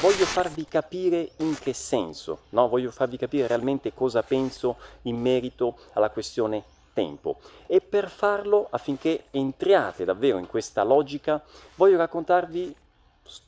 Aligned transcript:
voglio 0.00 0.26
farvi 0.26 0.64
capire 0.66 1.30
in 1.38 1.58
che 1.58 1.72
senso, 1.72 2.42
no? 2.50 2.68
voglio 2.68 2.92
farvi 2.92 3.16
capire 3.16 3.48
realmente 3.48 3.92
cosa 3.92 4.22
penso 4.22 4.76
in 5.02 5.16
merito 5.16 5.76
alla 5.94 6.10
questione 6.10 6.62
tempo 6.92 7.38
e 7.66 7.80
per 7.80 8.08
farlo 8.08 8.68
affinché 8.70 9.24
entriate 9.30 10.04
davvero 10.04 10.38
in 10.38 10.46
questa 10.46 10.84
logica 10.84 11.42
voglio 11.74 11.96
raccontarvi 11.96 12.74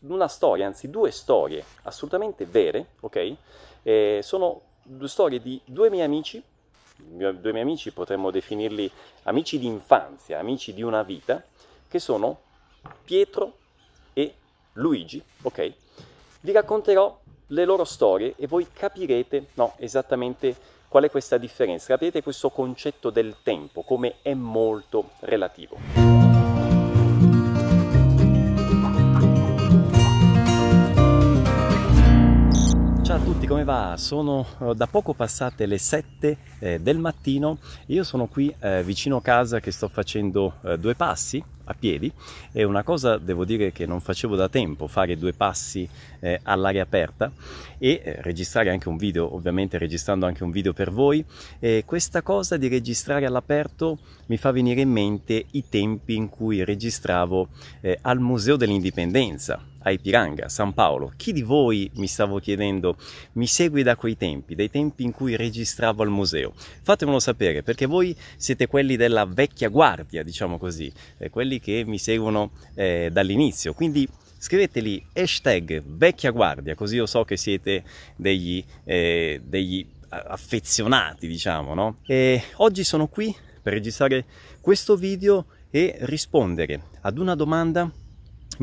una 0.08 0.28
storia, 0.28 0.66
anzi 0.66 0.90
due 0.90 1.12
storie 1.12 1.64
assolutamente 1.82 2.44
vere, 2.46 2.94
ok? 3.00 3.36
Eh, 3.82 4.20
sono 4.22 4.60
due 4.82 5.08
storie 5.08 5.40
di 5.40 5.60
due 5.64 5.88
miei 5.88 6.04
amici, 6.04 6.42
due 6.96 7.52
miei 7.52 7.62
amici 7.62 7.92
potremmo 7.92 8.30
definirli 8.32 8.90
amici 9.22 9.58
di 9.58 9.66
infanzia, 9.66 10.40
amici 10.40 10.74
di 10.74 10.82
una 10.82 11.02
vita, 11.02 11.42
che 11.88 11.98
sono 11.98 12.40
Pietro 13.04 13.56
e 14.12 14.34
Luigi, 14.74 15.22
ok? 15.42 15.74
Vi 16.40 16.52
racconterò 16.52 17.18
le 17.48 17.64
loro 17.64 17.84
storie 17.84 18.34
e 18.36 18.46
voi 18.46 18.66
capirete 18.72 19.48
no, 19.54 19.74
esattamente 19.76 20.56
Qual 20.90 21.04
è 21.04 21.08
questa 21.08 21.38
differenza? 21.38 21.86
Capite 21.86 22.20
questo 22.20 22.50
concetto 22.50 23.10
del 23.10 23.36
tempo, 23.44 23.82
come 23.82 24.16
è 24.22 24.34
molto 24.34 25.10
relativo. 25.20 26.09
Come 33.50 33.64
va? 33.64 33.96
Sono 33.96 34.46
eh, 34.60 34.74
da 34.76 34.86
poco 34.86 35.12
passate 35.12 35.66
le 35.66 35.76
7 35.76 36.36
eh, 36.60 36.78
del 36.78 36.98
mattino, 36.98 37.58
io 37.86 38.04
sono 38.04 38.28
qui 38.28 38.54
eh, 38.60 38.84
vicino 38.84 39.20
casa 39.20 39.58
che 39.58 39.72
sto 39.72 39.88
facendo 39.88 40.58
eh, 40.62 40.78
due 40.78 40.94
passi 40.94 41.42
a 41.64 41.74
piedi. 41.76 42.12
È 42.52 42.62
una 42.62 42.84
cosa 42.84 43.18
devo 43.18 43.44
dire 43.44 43.72
che 43.72 43.86
non 43.86 44.00
facevo 44.00 44.36
da 44.36 44.48
tempo 44.48 44.86
fare 44.86 45.18
due 45.18 45.32
passi 45.32 45.88
eh, 46.20 46.38
all'aria 46.44 46.82
aperta 46.82 47.32
e 47.76 48.00
eh, 48.04 48.22
registrare 48.22 48.70
anche 48.70 48.88
un 48.88 48.96
video 48.96 49.34
ovviamente 49.34 49.78
registrando 49.78 50.26
anche 50.26 50.44
un 50.44 50.52
video 50.52 50.72
per 50.72 50.92
voi. 50.92 51.24
E 51.58 51.82
questa 51.84 52.22
cosa 52.22 52.56
di 52.56 52.68
registrare 52.68 53.26
all'aperto 53.26 53.98
mi 54.26 54.36
fa 54.36 54.52
venire 54.52 54.82
in 54.82 54.90
mente 54.90 55.46
i 55.50 55.68
tempi 55.68 56.14
in 56.14 56.28
cui 56.28 56.62
registravo 56.62 57.48
eh, 57.80 57.98
al 58.00 58.20
Museo 58.20 58.54
dell'Indipendenza 58.54 59.69
a 59.82 59.90
Ipiranga, 59.90 60.48
San 60.48 60.72
Paolo. 60.72 61.12
Chi 61.16 61.32
di 61.32 61.42
voi, 61.42 61.90
mi 61.94 62.06
stavo 62.06 62.38
chiedendo, 62.38 62.96
mi 63.32 63.46
segue 63.46 63.82
da 63.82 63.96
quei 63.96 64.16
tempi, 64.16 64.54
dai 64.54 64.70
tempi 64.70 65.04
in 65.04 65.12
cui 65.12 65.36
registravo 65.36 66.02
al 66.02 66.10
museo? 66.10 66.52
Fatemelo 66.82 67.20
sapere, 67.20 67.62
perché 67.62 67.86
voi 67.86 68.16
siete 68.36 68.66
quelli 68.66 68.96
della 68.96 69.24
vecchia 69.26 69.68
guardia, 69.68 70.22
diciamo 70.22 70.58
così, 70.58 70.92
eh, 71.18 71.30
quelli 71.30 71.60
che 71.60 71.84
mi 71.86 71.98
seguono 71.98 72.52
eh, 72.74 73.10
dall'inizio. 73.12 73.72
Quindi 73.74 74.08
scriveteli 74.38 75.04
hashtag 75.12 75.82
vecchia 75.84 76.30
guardia, 76.30 76.74
così 76.74 76.96
io 76.96 77.06
so 77.06 77.24
che 77.24 77.36
siete 77.36 77.84
degli, 78.16 78.64
eh, 78.84 79.40
degli 79.44 79.86
affezionati, 80.08 81.26
diciamo, 81.26 81.74
no? 81.74 81.98
E 82.06 82.42
oggi 82.56 82.84
sono 82.84 83.06
qui 83.06 83.34
per 83.62 83.72
registrare 83.72 84.24
questo 84.60 84.96
video 84.96 85.46
e 85.70 85.96
rispondere 86.00 86.82
ad 87.02 87.18
una 87.18 87.34
domanda 87.34 87.90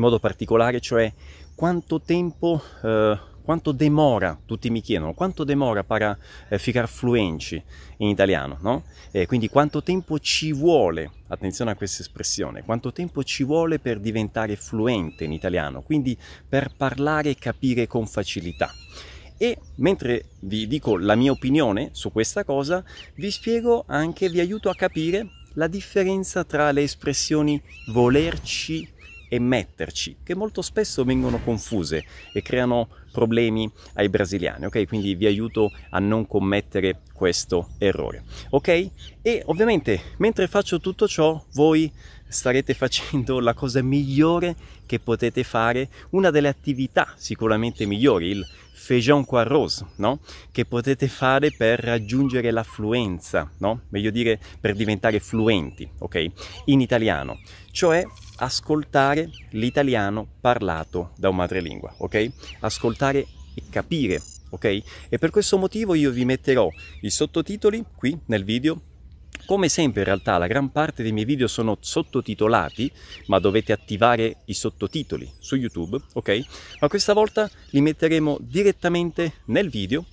modo 0.00 0.18
particolare, 0.18 0.80
cioè 0.80 1.12
quanto 1.54 2.00
tempo, 2.00 2.62
eh, 2.82 3.18
quanto 3.42 3.72
demora, 3.72 4.38
tutti 4.44 4.70
mi 4.70 4.80
chiedono, 4.80 5.14
quanto 5.14 5.44
demora 5.44 5.82
para 5.82 6.16
eh, 6.48 6.58
ficar 6.58 6.88
fluenci 6.88 7.62
in 7.98 8.08
italiano, 8.08 8.58
no? 8.60 8.84
Eh, 9.10 9.26
quindi 9.26 9.48
quanto 9.48 9.82
tempo 9.82 10.18
ci 10.18 10.52
vuole, 10.52 11.10
attenzione 11.28 11.70
a 11.70 11.74
questa 11.74 12.02
espressione, 12.02 12.62
quanto 12.62 12.92
tempo 12.92 13.24
ci 13.24 13.44
vuole 13.44 13.78
per 13.78 14.00
diventare 14.00 14.56
fluente 14.56 15.24
in 15.24 15.32
italiano, 15.32 15.82
quindi 15.82 16.16
per 16.48 16.72
parlare 16.76 17.30
e 17.30 17.36
capire 17.36 17.86
con 17.86 18.06
facilità. 18.06 18.70
E 19.40 19.56
mentre 19.76 20.26
vi 20.40 20.66
dico 20.66 20.98
la 20.98 21.14
mia 21.14 21.30
opinione 21.30 21.90
su 21.92 22.10
questa 22.10 22.44
cosa, 22.44 22.84
vi 23.14 23.30
spiego 23.30 23.84
anche, 23.86 24.28
vi 24.28 24.40
aiuto 24.40 24.68
a 24.68 24.74
capire 24.74 25.28
la 25.54 25.68
differenza 25.68 26.44
tra 26.44 26.70
le 26.70 26.82
espressioni 26.82 27.60
volerci 27.86 28.96
e 29.28 29.38
metterci, 29.38 30.16
che 30.22 30.34
molto 30.34 30.62
spesso 30.62 31.04
vengono 31.04 31.38
confuse 31.38 32.04
e 32.32 32.42
creano 32.42 32.88
problemi 33.12 33.70
ai 33.94 34.08
brasiliani, 34.08 34.66
ok? 34.66 34.86
Quindi 34.86 35.14
vi 35.14 35.26
aiuto 35.26 35.70
a 35.90 35.98
non 35.98 36.26
commettere 36.26 37.00
questo 37.12 37.70
errore, 37.78 38.24
ok? 38.50 38.90
E 39.22 39.42
ovviamente 39.46 40.00
mentre 40.18 40.46
faccio 40.46 40.80
tutto 40.80 41.08
ciò, 41.08 41.42
voi 41.52 41.90
starete 42.28 42.74
facendo 42.74 43.40
la 43.40 43.54
cosa 43.54 43.82
migliore 43.82 44.54
che 44.86 45.00
potete 45.00 45.42
fare, 45.42 45.88
una 46.10 46.30
delle 46.30 46.48
attività 46.48 47.14
sicuramente 47.16 47.86
migliori, 47.86 48.28
il 48.28 48.46
feijão 48.72 49.24
com 49.24 49.38
arroz, 49.38 49.84
no? 49.96 50.20
Che 50.52 50.64
potete 50.64 51.08
fare 51.08 51.50
per 51.50 51.80
raggiungere 51.80 52.50
la 52.50 52.62
fluenza, 52.62 53.50
no? 53.58 53.82
Meglio 53.88 54.10
dire 54.10 54.38
per 54.60 54.74
diventare 54.74 55.20
fluenti, 55.20 55.88
ok? 55.98 56.26
In 56.66 56.80
italiano, 56.80 57.40
cioè 57.72 58.04
ascoltare 58.38 59.30
l'italiano 59.50 60.26
parlato 60.40 61.12
da 61.16 61.28
un 61.28 61.36
madrelingua, 61.36 61.94
ok? 61.98 62.30
Ascoltare 62.60 63.26
e 63.54 63.62
capire, 63.70 64.22
ok? 64.50 64.64
E 65.08 65.18
per 65.18 65.30
questo 65.30 65.58
motivo 65.58 65.94
io 65.94 66.10
vi 66.10 66.24
metterò 66.24 66.68
i 67.02 67.10
sottotitoli 67.10 67.84
qui 67.94 68.18
nel 68.26 68.44
video. 68.44 68.82
Come 69.46 69.68
sempre 69.68 70.00
in 70.00 70.06
realtà 70.06 70.36
la 70.36 70.46
gran 70.46 70.70
parte 70.70 71.02
dei 71.02 71.12
miei 71.12 71.24
video 71.24 71.46
sono 71.46 71.78
sottotitolati, 71.80 72.90
ma 73.26 73.38
dovete 73.38 73.72
attivare 73.72 74.38
i 74.46 74.54
sottotitoli 74.54 75.30
su 75.38 75.56
YouTube, 75.56 75.98
ok? 76.12 76.40
Ma 76.80 76.88
questa 76.88 77.14
volta 77.14 77.50
li 77.70 77.80
metteremo 77.80 78.38
direttamente 78.40 79.34
nel 79.46 79.70
video 79.70 80.04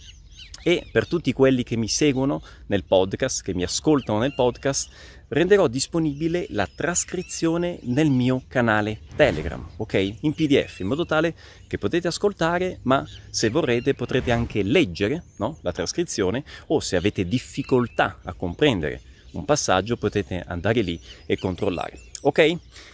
e 0.68 0.88
per 0.92 1.08
tutti 1.08 1.32
quelli 1.32 1.62
che 1.62 1.76
mi 1.76 1.88
seguono 1.88 2.42
nel 2.68 2.86
podcast, 2.86 3.44
che 3.44 3.54
mi 3.54 3.62
ascoltano 3.62 4.18
nel 4.18 4.34
podcast, 4.34 4.90
renderò 5.36 5.68
disponibile 5.68 6.46
la 6.52 6.66
trascrizione 6.74 7.80
nel 7.84 8.10
mio 8.10 8.44
canale 8.48 9.02
Telegram, 9.18 9.68
ok? 9.76 10.16
In 10.22 10.34
PDF, 10.34 10.80
in 10.80 10.88
modo 10.88 11.06
tale 11.06 11.36
che 11.68 11.78
potete 11.78 12.08
ascoltare, 12.08 12.80
ma 12.84 13.06
se 13.30 13.50
vorrete 13.50 13.94
potrete 13.96 14.32
anche 14.32 14.64
leggere 14.64 15.24
no? 15.38 15.58
la 15.62 15.74
trascrizione 15.74 16.46
o 16.68 16.80
se 16.80 16.96
avete 16.96 17.28
difficoltà 17.28 18.20
a 18.24 18.32
comprendere 18.32 19.02
un 19.32 19.44
passaggio 19.44 19.98
potete 19.98 20.42
andare 20.48 20.80
lì 20.80 20.98
e 21.26 21.38
controllare, 21.38 22.00
ok? 22.22 22.54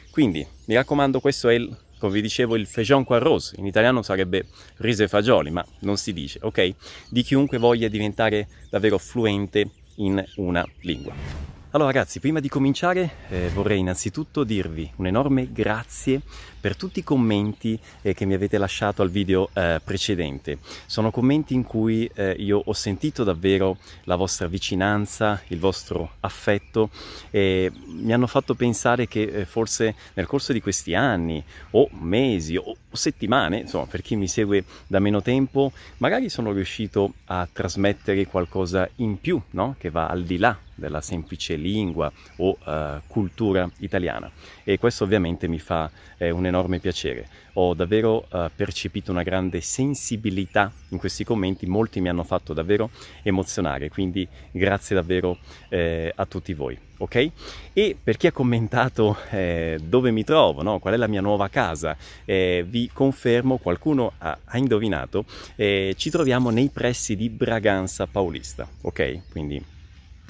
Quindi 0.10 0.46
mi 0.66 0.74
raccomando, 0.74 1.20
questo 1.20 1.48
è 1.48 1.54
il 1.54 1.78
come 2.00 2.14
vi 2.14 2.22
dicevo 2.24 2.56
il 2.56 2.66
feijão 2.66 3.04
con 3.04 3.18
arroz, 3.18 3.54
in 3.58 3.68
italiano 3.68 4.02
sarebbe 4.02 4.48
riso 4.78 5.04
e 5.04 5.08
fagioli, 5.08 5.52
ma 5.52 5.64
non 5.82 5.98
si 5.98 6.12
dice, 6.14 6.40
ok? 6.42 6.74
Di 7.08 7.22
chiunque 7.22 7.60
voglia 7.60 7.88
diventare 7.88 8.48
davvero 8.72 8.98
fluente 8.98 9.70
in 9.98 10.24
una 10.38 10.68
lingua. 10.80 11.61
Allora 11.74 11.90
ragazzi, 11.90 12.20
prima 12.20 12.42
di 12.42 12.50
cominciare 12.50 13.12
eh, 13.30 13.50
vorrei 13.54 13.80
innanzitutto 13.80 14.44
dirvi 14.44 14.92
un 14.98 15.08
enorme 15.08 15.54
grazie 15.54 16.20
per 16.62 16.78
tutti 16.78 17.00
i 17.00 17.04
commenti 17.04 17.78
eh, 18.02 18.14
che 18.14 18.26
mi 18.26 18.36
avete 18.36 18.58
lasciato 18.58 19.02
al 19.02 19.10
video 19.10 19.50
eh, 19.54 19.82
precedente. 19.84 20.60
Sono 20.86 21.12
commenti 21.12 21.54
in 21.56 21.64
cui 21.64 22.10
eh, 22.14 22.32
io 22.38 22.62
ho 22.64 22.74
sentito 22.74 23.24
davvero 23.24 23.78
la 24.04 24.16
vostra 24.16 24.48
vicinanza, 24.48 25.42
il 25.48 25.60
vostro 25.60 26.14
affetto 26.22 26.90
e 27.32 27.72
mi 27.88 28.14
hanno 28.14 28.28
fatto 28.28 28.54
pensare 28.54 29.08
che 29.08 29.24
eh, 29.24 29.46
forse 29.46 29.96
nel 30.14 30.28
corso 30.28 30.54
di 30.54 30.62
questi 30.62 30.94
anni 30.94 31.44
o 31.72 31.90
mesi 32.00 32.56
o 32.56 32.76
settimane, 32.92 33.60
insomma 33.60 33.86
per 33.86 34.02
chi 34.02 34.16
mi 34.16 34.28
segue 34.28 34.64
da 34.86 35.00
meno 35.00 35.22
tempo, 35.22 35.72
magari 35.98 36.30
sono 36.30 36.52
riuscito 36.52 37.14
a 37.26 37.48
trasmettere 37.52 38.28
qualcosa 38.28 38.88
in 38.98 39.20
più, 39.20 39.42
no? 39.52 39.76
che 39.80 39.90
va 39.90 40.08
al 40.08 40.24
di 40.24 40.38
là 40.38 40.58
della 40.76 41.02
semplice 41.02 41.56
lingua 41.56 42.12
o 42.38 42.58
uh, 42.66 43.02
cultura 43.08 43.70
italiana 43.78 44.32
e 44.64 44.80
questo 44.80 45.04
ovviamente 45.04 45.48
mi 45.48 45.60
fa 45.60 45.90
eh, 46.18 46.32
un 46.32 46.46
enorme 46.52 46.80
piacere. 46.80 47.28
Ho 47.54 47.74
davvero 47.74 48.28
uh, 48.30 48.50
percepito 48.56 49.12
una 49.12 49.24
grande 49.24 49.60
sensibilità 49.62 50.72
in 50.90 50.98
questi 50.98 51.24
commenti, 51.24 51.66
molti 51.66 52.00
mi 52.00 52.10
hanno 52.10 52.24
fatto 52.24 52.54
davvero 52.54 52.90
emozionare, 53.24 53.90
quindi 53.90 54.28
grazie 54.52 54.96
davvero 54.96 55.38
eh, 55.70 56.12
a 56.16 56.26
tutti 56.26 56.54
voi. 56.54 56.78
Ok? 56.98 57.32
E 57.74 57.98
per 58.02 58.18
chi 58.18 58.28
ha 58.28 58.32
commentato 58.32 59.18
eh, 59.32 59.80
dove 59.84 60.12
mi 60.12 60.24
trovo, 60.24 60.62
no? 60.62 60.78
qual 60.80 60.94
è 60.94 60.98
la 60.98 61.08
mia 61.08 61.22
nuova 61.22 61.48
casa, 61.50 61.98
eh, 62.26 62.64
vi 62.68 62.92
confermo, 62.94 63.58
qualcuno 63.58 64.14
ha, 64.20 64.38
ha 64.44 64.58
indovinato, 64.58 65.26
eh, 65.56 65.96
ci 65.98 66.12
troviamo 66.12 66.52
nei 66.52 66.70
pressi 66.70 67.16
di 67.16 67.30
Braganza 67.30 68.06
Paulista, 68.06 68.68
ok? 68.82 69.32
Quindi 69.32 69.80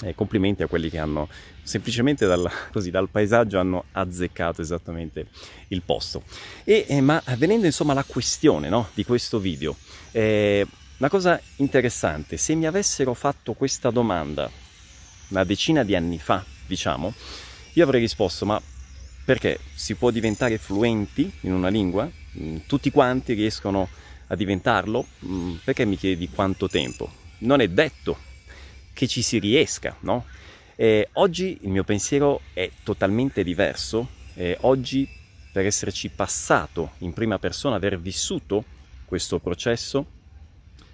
eh, 0.03 0.15
complimenti 0.15 0.63
a 0.63 0.67
quelli 0.67 0.89
che 0.89 0.97
hanno 0.97 1.27
semplicemente 1.63 2.25
dal, 2.25 2.49
così, 2.71 2.91
dal 2.91 3.09
paesaggio 3.09 3.59
hanno 3.59 3.85
azzeccato 3.91 4.61
esattamente 4.61 5.27
il 5.69 5.81
posto. 5.83 6.23
E, 6.63 6.85
eh, 6.87 7.01
ma 7.01 7.21
venendo 7.37 7.65
insomma 7.65 7.91
alla 7.91 8.03
questione 8.03 8.69
no, 8.69 8.89
di 8.93 9.03
questo 9.03 9.39
video, 9.39 9.75
eh, 10.11 10.65
una 10.97 11.09
cosa 11.09 11.39
interessante, 11.57 12.37
se 12.37 12.53
mi 12.53 12.65
avessero 12.65 13.13
fatto 13.13 13.53
questa 13.53 13.89
domanda 13.89 14.49
una 15.29 15.43
decina 15.43 15.83
di 15.83 15.95
anni 15.95 16.19
fa, 16.19 16.43
diciamo, 16.65 17.13
io 17.73 17.83
avrei 17.83 18.01
risposto 18.01 18.45
ma 18.45 18.61
perché 19.23 19.59
si 19.73 19.95
può 19.95 20.09
diventare 20.09 20.57
fluenti 20.57 21.31
in 21.41 21.53
una 21.53 21.69
lingua? 21.69 22.09
Mm, 22.39 22.57
tutti 22.67 22.91
quanti 22.91 23.33
riescono 23.33 23.87
a 24.27 24.35
diventarlo? 24.35 25.05
Mm, 25.25 25.55
perché 25.63 25.85
mi 25.85 25.97
chiedi 25.97 26.29
quanto 26.29 26.67
tempo? 26.67 27.09
Non 27.39 27.61
è 27.61 27.67
detto 27.67 28.29
che 28.93 29.07
ci 29.07 29.21
si 29.21 29.39
riesca, 29.39 29.95
no? 30.01 30.25
E 30.75 31.09
oggi 31.13 31.59
il 31.61 31.69
mio 31.69 31.83
pensiero 31.83 32.41
è 32.53 32.69
totalmente 32.83 33.43
diverso. 33.43 34.19
E 34.33 34.57
oggi, 34.61 35.07
per 35.51 35.65
esserci 35.65 36.09
passato 36.09 36.91
in 36.99 37.13
prima 37.13 37.37
persona, 37.37 37.75
aver 37.75 37.99
vissuto 37.99 38.63
questo 39.05 39.39
processo, 39.39 40.05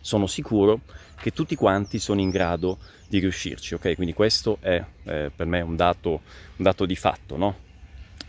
sono 0.01 0.27
sicuro 0.27 0.81
che 1.19 1.31
tutti 1.31 1.55
quanti 1.55 1.99
sono 1.99 2.21
in 2.21 2.29
grado 2.29 2.77
di 3.07 3.19
riuscirci, 3.19 3.75
ok? 3.75 3.95
Quindi 3.95 4.13
questo 4.13 4.57
è 4.59 4.83
eh, 5.03 5.31
per 5.35 5.45
me 5.45 5.61
un 5.61 5.75
dato, 5.75 6.09
un 6.09 6.63
dato 6.63 6.85
di 6.85 6.95
fatto, 6.95 7.38
no? 7.38 7.65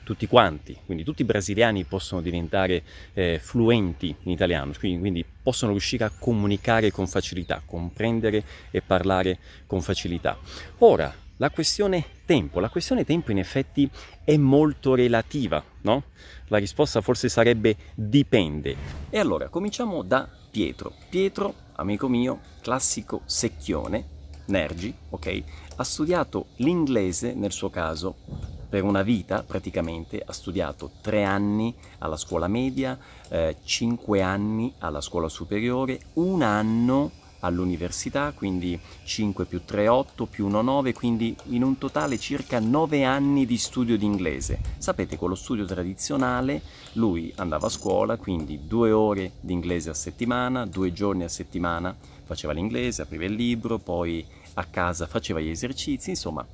Tutti 0.09 0.27
quanti, 0.27 0.75
quindi 0.87 1.05
tutti 1.05 1.21
i 1.21 1.27
brasiliani 1.27 1.85
possono 1.85 2.23
diventare 2.23 2.83
eh, 3.13 3.39
fluenti 3.39 4.17
in 4.23 4.31
italiano, 4.31 4.73
quindi, 4.79 4.99
quindi, 4.99 5.23
possono 5.43 5.73
riuscire 5.73 6.05
a 6.05 6.11
comunicare 6.19 6.91
con 6.91 7.07
facilità, 7.07 7.61
comprendere 7.63 8.43
e 8.71 8.81
parlare 8.81 9.39
con 9.67 9.83
facilità. 9.83 10.39
Ora, 10.79 11.15
la 11.37 11.51
questione 11.51 12.03
tempo, 12.25 12.59
la 12.59 12.71
questione 12.71 13.05
tempo 13.05 13.33
in 13.33 13.39
effetti 13.39 13.87
è 14.25 14.35
molto 14.39 14.95
relativa, 14.95 15.63
no? 15.83 16.05
La 16.47 16.57
risposta 16.57 17.03
forse 17.03 17.29
sarebbe 17.29 17.77
dipende. 17.95 18.77
E 19.11 19.19
allora, 19.19 19.51
cominciamo 19.51 20.03
da 20.03 20.27
Pietro. 20.51 20.95
Pietro, 21.11 21.55
amico 21.75 22.09
mio, 22.09 22.41
classico 22.63 23.21
secchione, 23.27 24.07
Nergi, 24.47 24.95
ok? 25.11 25.43
Ha 25.77 25.85
studiato 25.85 26.47
l'inglese 26.57 27.35
nel 27.35 27.53
suo 27.53 27.69
caso 27.69 28.57
per 28.69 28.85
una 28.85 29.03
vita 29.03 29.43
praticamente, 29.43 30.23
ha 30.25 30.33
studiato 30.33 30.91
tre 31.01 31.25
anni 31.25 31.75
alla 31.99 32.17
scuola 32.17 32.49
media, 32.49 32.99
eh, 33.29 33.57
cinque 33.65 34.21
anni 34.21 34.73
alla 34.79 35.01
scuola 35.01 35.29
superiore, 35.29 36.01
un 36.15 36.43
anno 36.43 37.11
all'università, 37.41 38.33
quindi 38.33 38.79
5 39.05 39.45
più 39.45 39.63
3, 39.65 39.89
8 39.89 40.27
più 40.27 40.47
1, 40.47 40.61
9, 40.61 40.93
quindi 40.93 41.37
in 41.47 41.63
un 41.63 41.79
totale 41.79 42.19
circa 42.19 42.59
9 42.59 43.05
anni 43.05 43.47
di 43.47 43.57
studio 43.59 43.97
di 43.97 44.05
inglese. 44.05 44.59
Sapete, 44.79 45.17
con 45.17 45.29
lo 45.29 45.35
studio 45.35 45.65
tradizionale 45.65 46.63
lui 46.95 47.33
andava 47.37 47.67
a 47.67 47.71
scuola, 47.71 48.17
quindi 48.17 48.67
due 48.67 48.91
ore 48.91 49.33
di 49.41 49.53
inglese 49.53 49.91
a 49.91 49.95
settimana, 49.95 50.67
due 50.67 50.93
giorni 50.93 51.25
a 51.25 51.29
settimana 51.29 51.95
faceva 52.25 52.53
l'inglese, 52.53 53.03
apriva 53.03 53.25
il 53.25 53.35
libro, 53.35 53.79
poi 53.79 54.25
a 54.55 54.65
casa 54.65 55.07
faceva 55.07 55.41
gli 55.41 55.49
esercizi, 55.49 56.11
insomma, 56.11 56.45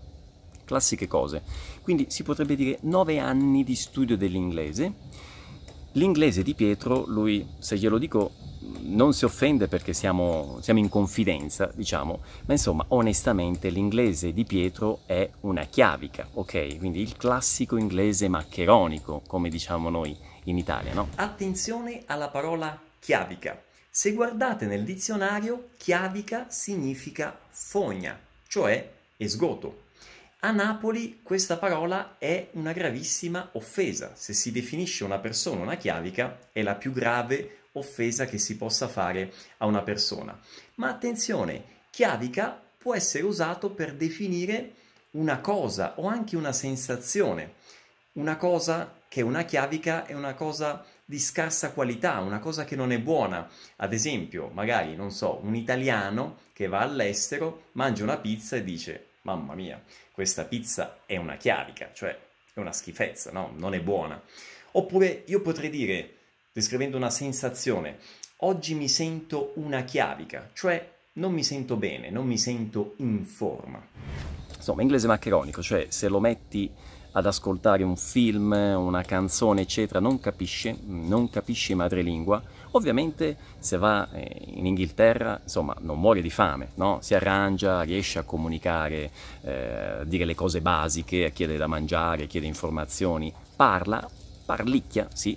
classiche 0.74 1.06
cose. 1.06 1.42
Quindi 1.82 2.06
si 2.08 2.24
potrebbe 2.24 2.56
dire 2.56 2.78
9 2.80 3.18
anni 3.20 3.62
di 3.62 3.76
studio 3.76 4.16
dell'inglese. 4.16 4.92
L'inglese 5.92 6.42
di 6.42 6.54
Pietro, 6.54 7.04
lui, 7.06 7.46
se 7.60 7.76
glielo 7.76 7.98
dico, 7.98 8.32
non 8.80 9.12
si 9.12 9.24
offende 9.24 9.68
perché 9.68 9.92
siamo, 9.92 10.58
siamo, 10.60 10.80
in 10.80 10.88
confidenza, 10.88 11.70
diciamo, 11.72 12.20
ma 12.46 12.52
insomma, 12.54 12.84
onestamente 12.88 13.68
l'inglese 13.68 14.32
di 14.32 14.44
Pietro 14.44 15.02
è 15.06 15.30
una 15.42 15.64
chiavica, 15.64 16.26
ok? 16.32 16.78
Quindi 16.78 17.00
il 17.00 17.16
classico 17.16 17.76
inglese 17.76 18.26
maccheronico, 18.26 19.22
come 19.28 19.48
diciamo 19.48 19.88
noi 19.90 20.16
in 20.44 20.58
Italia, 20.58 20.92
no? 20.92 21.10
Attenzione 21.14 22.02
alla 22.06 22.28
parola 22.28 22.76
chiavica. 22.98 23.62
Se 23.88 24.12
guardate 24.12 24.66
nel 24.66 24.82
dizionario, 24.82 25.68
chiavica 25.76 26.46
significa 26.48 27.38
fogna, 27.50 28.18
cioè 28.48 28.90
esgoto. 29.16 29.82
A 30.44 30.50
Napoli 30.50 31.20
questa 31.22 31.56
parola 31.56 32.16
è 32.18 32.48
una 32.52 32.72
gravissima 32.72 33.48
offesa. 33.52 34.12
Se 34.14 34.34
si 34.34 34.52
definisce 34.52 35.02
una 35.02 35.18
persona 35.18 35.62
una 35.62 35.76
chiavica, 35.76 36.38
è 36.52 36.60
la 36.60 36.74
più 36.74 36.92
grave 36.92 37.60
offesa 37.72 38.26
che 38.26 38.36
si 38.36 38.58
possa 38.58 38.86
fare 38.86 39.32
a 39.56 39.64
una 39.64 39.80
persona. 39.80 40.38
Ma 40.74 40.90
attenzione, 40.90 41.64
chiavica 41.88 42.60
può 42.76 42.94
essere 42.94 43.24
usato 43.24 43.70
per 43.70 43.94
definire 43.94 44.74
una 45.12 45.40
cosa 45.40 45.94
o 45.96 46.08
anche 46.08 46.36
una 46.36 46.52
sensazione. 46.52 47.54
Una 48.12 48.36
cosa 48.36 49.00
che 49.08 49.20
è 49.20 49.24
una 49.24 49.44
chiavica 49.44 50.04
è 50.04 50.12
una 50.12 50.34
cosa 50.34 50.84
di 51.06 51.18
scarsa 51.18 51.72
qualità, 51.72 52.18
una 52.20 52.38
cosa 52.38 52.66
che 52.66 52.76
non 52.76 52.92
è 52.92 52.98
buona. 52.98 53.48
Ad 53.76 53.94
esempio, 53.94 54.50
magari, 54.52 54.94
non 54.94 55.10
so, 55.10 55.40
un 55.42 55.54
italiano 55.54 56.40
che 56.52 56.66
va 56.66 56.80
all'estero, 56.80 57.68
mangia 57.72 58.02
una 58.02 58.18
pizza 58.18 58.56
e 58.56 58.62
dice 58.62 59.06
mamma 59.24 59.54
mia, 59.54 59.82
questa 60.12 60.44
pizza 60.44 61.00
è 61.06 61.16
una 61.16 61.36
chiavica, 61.36 61.90
cioè 61.92 62.16
è 62.52 62.60
una 62.60 62.72
schifezza, 62.72 63.32
no? 63.32 63.52
Non 63.56 63.74
è 63.74 63.80
buona. 63.80 64.20
Oppure 64.72 65.24
io 65.26 65.40
potrei 65.40 65.70
dire, 65.70 66.14
descrivendo 66.52 66.96
una 66.96 67.10
sensazione, 67.10 67.98
oggi 68.38 68.74
mi 68.74 68.88
sento 68.88 69.52
una 69.56 69.82
chiavica, 69.82 70.50
cioè 70.52 70.92
non 71.14 71.32
mi 71.32 71.42
sento 71.42 71.76
bene, 71.76 72.10
non 72.10 72.26
mi 72.26 72.38
sento 72.38 72.94
in 72.98 73.24
forma. 73.24 73.82
Insomma, 74.54 74.82
inglese 74.82 75.06
maccheronico, 75.06 75.62
cioè 75.62 75.86
se 75.88 76.08
lo 76.08 76.20
metti 76.20 76.70
ad 77.12 77.26
ascoltare 77.26 77.82
un 77.82 77.96
film, 77.96 78.52
una 78.52 79.02
canzone, 79.02 79.62
eccetera, 79.62 80.00
non 80.00 80.20
capisce, 80.20 80.76
non 80.84 81.30
capisce 81.30 81.74
madrelingua, 81.74 82.42
ovviamente 82.76 83.36
se 83.58 83.76
va 83.76 84.08
eh, 84.12 84.42
in 84.54 84.66
Inghilterra, 84.66 85.40
insomma, 85.42 85.74
non 85.80 85.98
muore 85.98 86.20
di 86.22 86.30
fame, 86.30 86.70
no? 86.74 86.98
Si 87.00 87.14
arrangia, 87.14 87.82
riesce 87.82 88.18
a 88.18 88.22
comunicare, 88.22 89.10
eh, 89.42 90.02
dire 90.04 90.24
le 90.24 90.34
cose 90.34 90.60
basiche, 90.60 91.26
a 91.26 91.30
chiedere 91.30 91.58
da 91.58 91.66
mangiare, 91.66 92.26
chiede 92.26 92.46
informazioni, 92.46 93.32
parla, 93.56 94.08
parlicchia, 94.44 95.08
sì, 95.12 95.36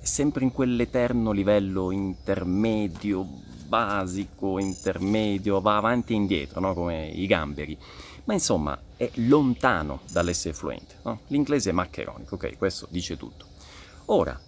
sempre 0.00 0.44
in 0.44 0.52
quell'eterno 0.52 1.32
livello 1.32 1.90
intermedio, 1.90 3.26
basico, 3.66 4.58
intermedio, 4.58 5.60
va 5.60 5.76
avanti 5.76 6.12
e 6.12 6.16
indietro, 6.16 6.60
no? 6.60 6.74
come 6.74 7.06
i 7.06 7.26
gamberi 7.26 7.78
ma 8.24 8.32
insomma 8.32 8.78
è 8.96 9.10
lontano 9.16 10.00
dall'essere 10.10 10.54
fluente. 10.54 10.96
No? 11.02 11.20
L'inglese 11.28 11.70
è 11.70 11.72
maccheronico, 11.72 12.36
ok, 12.36 12.56
questo 12.56 12.86
dice 12.90 13.16
tutto. 13.16 13.46
Ora, 14.06 14.38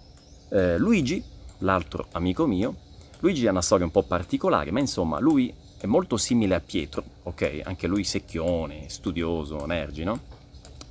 eh, 0.50 0.78
Luigi, 0.78 1.22
l'altro 1.58 2.06
amico 2.12 2.46
mio, 2.46 2.74
Luigi 3.20 3.46
ha 3.46 3.50
una 3.50 3.62
storia 3.62 3.86
un 3.86 3.90
po' 3.90 4.02
particolare, 4.02 4.70
ma 4.70 4.80
insomma 4.80 5.18
lui 5.18 5.52
è 5.78 5.86
molto 5.86 6.16
simile 6.16 6.54
a 6.54 6.60
Pietro, 6.60 7.02
ok, 7.22 7.62
anche 7.64 7.86
lui 7.86 8.04
secchione, 8.04 8.88
studioso, 8.88 9.62
energi, 9.64 10.04
no? 10.04 10.18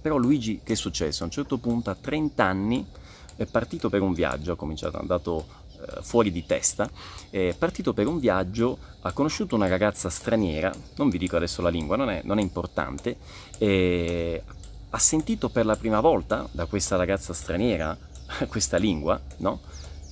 Però 0.01 0.17
Luigi 0.17 0.61
che 0.63 0.73
è 0.73 0.75
successo? 0.75 1.23
A 1.23 1.25
un 1.25 1.31
certo 1.31 1.57
punto 1.57 1.89
a 1.89 1.95
30 1.99 2.43
anni 2.43 2.85
è 3.35 3.45
partito 3.45 3.89
per 3.89 4.01
un 4.01 4.13
viaggio, 4.13 4.53
ha 4.53 4.55
cominciato, 4.55 4.97
è 4.97 4.99
andato 4.99 5.45
eh, 5.79 6.01
fuori 6.01 6.31
di 6.31 6.45
testa, 6.45 6.89
è 7.29 7.55
partito 7.57 7.93
per 7.93 8.07
un 8.07 8.19
viaggio, 8.19 8.77
ha 9.01 9.11
conosciuto 9.11 9.55
una 9.55 9.67
ragazza 9.67 10.09
straniera, 10.09 10.73
non 10.95 11.09
vi 11.09 11.17
dico 11.17 11.35
adesso 11.35 11.61
la 11.61 11.69
lingua, 11.69 11.95
non 11.95 12.09
è, 12.09 12.21
non 12.23 12.39
è 12.39 12.41
importante, 12.41 13.17
ha 14.89 14.99
sentito 14.99 15.49
per 15.49 15.65
la 15.65 15.75
prima 15.75 15.99
volta 15.99 16.47
da 16.51 16.65
questa 16.65 16.95
ragazza 16.95 17.33
straniera 17.33 17.97
questa 18.47 18.77
lingua, 18.77 19.19
no? 19.37 19.59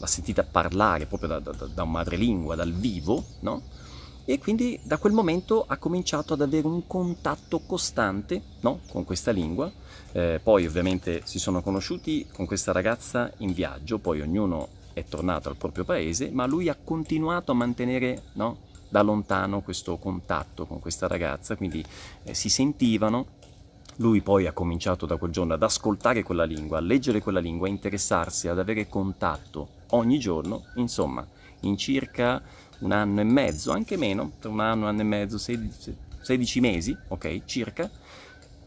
L'ha 0.03 0.09
sentita 0.09 0.43
parlare 0.43 1.05
proprio 1.05 1.29
da, 1.29 1.39
da, 1.39 1.65
da 1.73 1.85
madrelingua, 1.85 2.55
dal 2.55 2.73
vivo, 2.73 3.23
no? 3.39 3.61
E 4.25 4.37
quindi 4.37 4.77
da 4.83 4.97
quel 4.97 5.13
momento 5.13 5.63
ha 5.65 5.77
cominciato 5.77 6.33
ad 6.33 6.41
avere 6.41 6.67
un 6.67 6.85
contatto 6.87 7.59
costante 7.59 8.41
no? 8.59 8.81
con 8.91 9.05
questa 9.05 9.31
lingua. 9.31 9.71
Eh, 10.11 10.41
poi 10.43 10.65
ovviamente 10.65 11.21
si 11.23 11.39
sono 11.39 11.61
conosciuti 11.61 12.27
con 12.33 12.45
questa 12.45 12.73
ragazza 12.73 13.31
in 13.37 13.53
viaggio, 13.53 13.97
poi 13.97 14.19
ognuno 14.19 14.67
è 14.91 15.05
tornato 15.05 15.47
al 15.47 15.55
proprio 15.55 15.85
paese, 15.85 16.31
ma 16.31 16.45
lui 16.45 16.67
ha 16.67 16.75
continuato 16.75 17.53
a 17.53 17.55
mantenere 17.55 18.23
no, 18.33 18.57
da 18.89 19.01
lontano 19.01 19.61
questo 19.61 19.95
contatto 19.95 20.65
con 20.65 20.81
questa 20.81 21.07
ragazza, 21.07 21.55
quindi 21.55 21.81
eh, 22.23 22.33
si 22.33 22.49
sentivano. 22.49 23.39
Lui 23.97 24.19
poi 24.21 24.47
ha 24.47 24.51
cominciato 24.51 25.05
da 25.05 25.15
quel 25.15 25.31
giorno 25.31 25.53
ad 25.53 25.63
ascoltare 25.63 26.23
quella 26.23 26.43
lingua, 26.43 26.79
a 26.79 26.81
leggere 26.81 27.21
quella 27.21 27.39
lingua, 27.39 27.67
a 27.67 27.71
interessarsi, 27.71 28.49
ad 28.49 28.59
avere 28.59 28.89
contatto 28.89 29.81
ogni 29.93 30.19
giorno, 30.19 30.65
insomma, 30.75 31.27
in 31.61 31.77
circa 31.77 32.41
un 32.79 32.91
anno 32.91 33.21
e 33.21 33.23
mezzo, 33.23 33.71
anche 33.71 33.97
meno, 33.97 34.33
tra 34.39 34.49
un 34.49 34.59
anno, 34.59 34.83
un 34.83 34.87
anno 34.89 35.01
e 35.01 35.05
mezzo, 35.05 35.37
16, 35.37 35.97
16 36.21 36.59
mesi, 36.59 36.97
ok, 37.07 37.45
circa, 37.45 37.89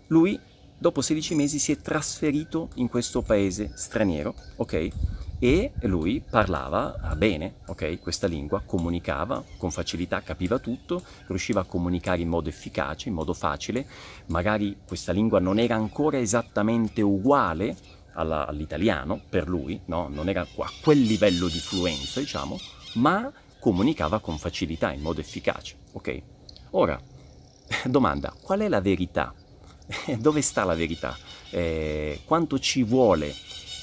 lui 0.09 0.39
dopo 0.79 1.01
16 1.01 1.35
mesi 1.35 1.59
si 1.59 1.73
è 1.73 1.77
trasferito 1.79 2.71
in 2.75 2.89
questo 2.89 3.23
paese 3.23 3.73
straniero, 3.75 4.35
ok? 4.57 4.91
e 5.39 5.73
lui 5.83 6.23
parlava 6.29 7.15
bene, 7.17 7.57
ok, 7.67 8.01
questa 8.01 8.27
lingua, 8.27 8.63
comunicava 8.65 9.43
con 9.59 9.71
facilità, 9.71 10.23
capiva 10.23 10.59
tutto, 10.59 11.03
riusciva 11.27 11.61
a 11.61 11.65
comunicare 11.65 12.23
in 12.23 12.29
modo 12.29 12.49
efficace, 12.49 13.09
in 13.09 13.15
modo 13.15 13.35
facile, 13.35 13.87
magari 14.27 14.77
questa 14.87 15.13
lingua 15.13 15.39
non 15.39 15.59
era 15.59 15.75
ancora 15.75 16.19
esattamente 16.19 17.03
uguale 17.03 17.77
alla, 18.17 18.47
all'italiano 18.47 19.21
per 19.29 19.49
lui, 19.49 19.81
no? 19.87 20.09
non 20.09 20.29
era 20.29 20.43
a 20.43 20.71
quel 20.83 21.01
livello 21.01 21.49
di 21.49 21.59
fluenza, 21.59 22.21
diciamo, 22.21 22.59
ma 22.95 23.33
comunicava 23.59 24.21
con 24.21 24.39
facilità, 24.39 24.93
in 24.93 25.01
modo 25.01 25.21
efficace, 25.21 25.77
ok? 25.93 26.23
Ora, 26.71 27.01
domanda, 27.85 28.35
qual 28.41 28.61
è 28.61 28.69
la 28.69 28.81
verità? 28.81 29.35
Dove 30.19 30.43
sta 30.43 30.65
la 30.65 30.75
verità? 30.75 31.17
Eh, 31.51 32.21
quanto 32.25 32.59
ci 32.59 32.83
vuole 32.83 33.35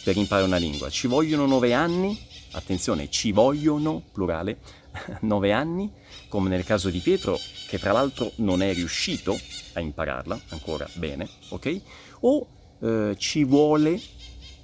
per 0.04 0.18
imparare 0.18 0.48
una 0.48 0.58
lingua. 0.58 0.90
Ci 0.90 1.08
vogliono 1.08 1.46
nove 1.46 1.74
anni 1.74 2.32
attenzione, 2.54 3.10
ci 3.10 3.32
vogliono, 3.32 4.02
plurale, 4.12 4.60
nove 5.22 5.52
anni, 5.52 5.92
come 6.28 6.50
nel 6.50 6.64
caso 6.64 6.90
di 6.90 7.00
Pietro, 7.00 7.38
che 7.68 7.80
tra 7.80 7.92
l'altro 7.92 8.32
non 8.38 8.62
è 8.62 8.74
riuscito 8.74 9.38
a 9.74 9.80
impararla 9.80 10.40
ancora 10.50 10.88
bene, 10.96 11.28
ok? 11.50 11.82
O 12.22 12.48
eh, 12.82 13.16
ci 13.18 13.44
vuole, 13.44 14.00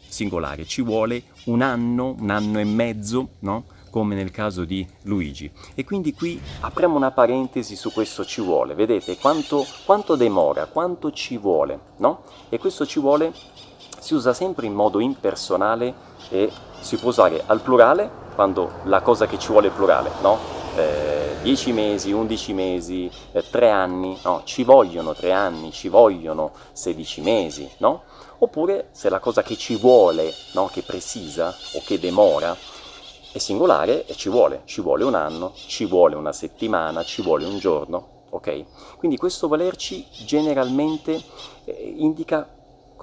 singolare, 0.10 0.66
ci 0.66 0.82
vuole 0.82 1.24
un 1.46 1.62
anno, 1.62 2.16
un 2.20 2.30
anno 2.30 2.60
e 2.60 2.66
mezzo, 2.66 3.30
no? 3.40 3.64
come 3.90 4.16
nel 4.16 4.32
caso 4.32 4.66
di 4.66 4.86
Luigi. 5.04 5.52
E 5.74 5.84
quindi 5.84 6.14
qui 6.14 6.40
apriamo 6.60 6.96
una 6.96 7.12
parentesi 7.12 7.76
su 7.76 7.92
questo 7.92 8.26
ci 8.26 8.42
vuole, 8.42 8.76
vedete 8.76 9.18
quanto, 9.18 9.66
quanto 9.86 10.16
demora, 10.16 10.66
quanto 10.66 11.12
ci 11.12 11.38
vuole, 11.38 11.80
no? 11.98 12.24
E 12.50 12.60
questo 12.60 12.86
ci 12.86 13.00
vuole 13.00 13.34
si 14.00 14.14
usa 14.14 14.34
sempre 14.34 14.66
in 14.66 14.74
modo 14.74 15.00
impersonale 15.00 15.94
e 16.30 16.52
si 16.80 16.98
può 16.98 17.10
usare 17.10 17.44
al 17.46 17.62
plurale 17.62 18.10
quando 18.34 18.72
la 18.84 19.02
cosa 19.02 19.28
che 19.28 19.38
ci 19.38 19.52
vuole 19.52 19.68
è 19.68 19.72
plurale, 19.72 20.10
no? 20.22 20.38
Eh, 20.80 21.42
10 21.42 21.74
mesi, 21.74 22.12
11 22.14 22.54
mesi, 22.54 23.12
eh, 23.34 23.44
3 23.50 23.70
anni, 23.70 24.18
no? 24.24 24.44
Ci 24.46 24.64
vogliono 24.64 25.14
3 25.14 25.34
anni, 25.34 25.72
ci 25.72 25.90
vogliono 25.90 26.54
16 26.72 27.22
mesi, 27.22 27.70
no? 27.80 28.04
Oppure 28.40 28.88
se 28.92 29.10
la 29.10 29.20
cosa 29.20 29.42
che 29.44 29.58
ci 29.58 29.76
vuole, 29.76 30.34
no? 30.54 30.70
Che 30.72 30.82
precisa 30.82 31.54
o 31.74 31.82
che 31.86 32.00
demora, 32.00 32.56
è 33.32 33.38
singolare 33.38 34.06
e 34.06 34.16
ci 34.16 34.30
vuole, 34.30 34.62
ci 34.64 34.80
vuole 34.80 35.04
un 35.04 35.16
anno, 35.16 35.52
ci 35.54 35.86
vuole 35.86 36.16
una 36.16 36.32
settimana, 36.32 37.04
ci 37.04 37.22
vuole 37.22 37.46
un 37.46 37.58
giorno, 37.58 38.24
ok? 38.30 38.98
Quindi 38.98 39.18
questo 39.18 39.50
valerci 39.50 40.06
generalmente 40.26 41.22
eh, 41.66 41.94
indica 41.98 42.56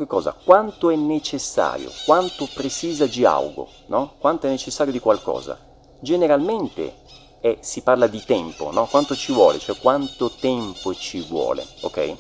cosa? 0.07 0.35
Quanto 0.45 0.91
è 0.91 0.97
necessario, 0.97 1.91
quanto 2.05 2.49
precisa 2.55 3.07
di 3.07 3.25
algo, 3.25 3.69
no? 3.87 4.15
Quanto 4.19 4.47
è 4.47 4.51
necessario 4.51 4.93
di 4.93 4.99
qualcosa. 4.99 5.59
Generalmente 6.01 7.05
è, 7.47 7.59
si 7.61 7.83
parla 7.83 8.07
di 8.09 8.23
tempo, 8.25 8.73
no? 8.73 8.87
Quanto 8.87 9.15
ci 9.15 9.33
vuole, 9.33 9.59
cioè 9.59 9.77
quanto 9.79 10.31
tempo 10.31 10.93
ci 10.95 11.21
vuole, 11.21 11.65
ok? 11.83 12.15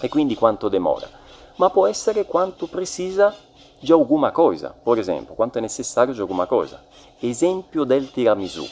E 0.00 0.08
quindi 0.08 0.34
quanto 0.34 0.68
demora. 0.68 1.08
Ma 1.56 1.70
può 1.70 1.86
essere 1.86 2.26
quanto 2.26 2.66
precisa 2.66 3.34
di 3.80 3.90
alguma 3.92 4.30
cosa, 4.30 4.70
per 4.70 4.98
esempio, 4.98 5.34
quanto 5.34 5.58
è 5.58 5.60
necessario 5.60 6.12
di 6.12 6.20
alguma 6.20 6.46
cosa. 6.46 6.84
Esempio 7.18 7.84
del 7.84 8.10
tiramisù. 8.10 8.64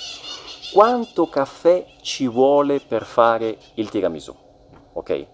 Quanto 0.73 1.29
caffè 1.29 1.87
ci 2.03 2.29
vuole 2.29 2.81
per 2.81 3.05
fare 3.05 3.57
il 3.75 3.89
tiramisù? 3.89 4.35
Ok? 4.93 5.27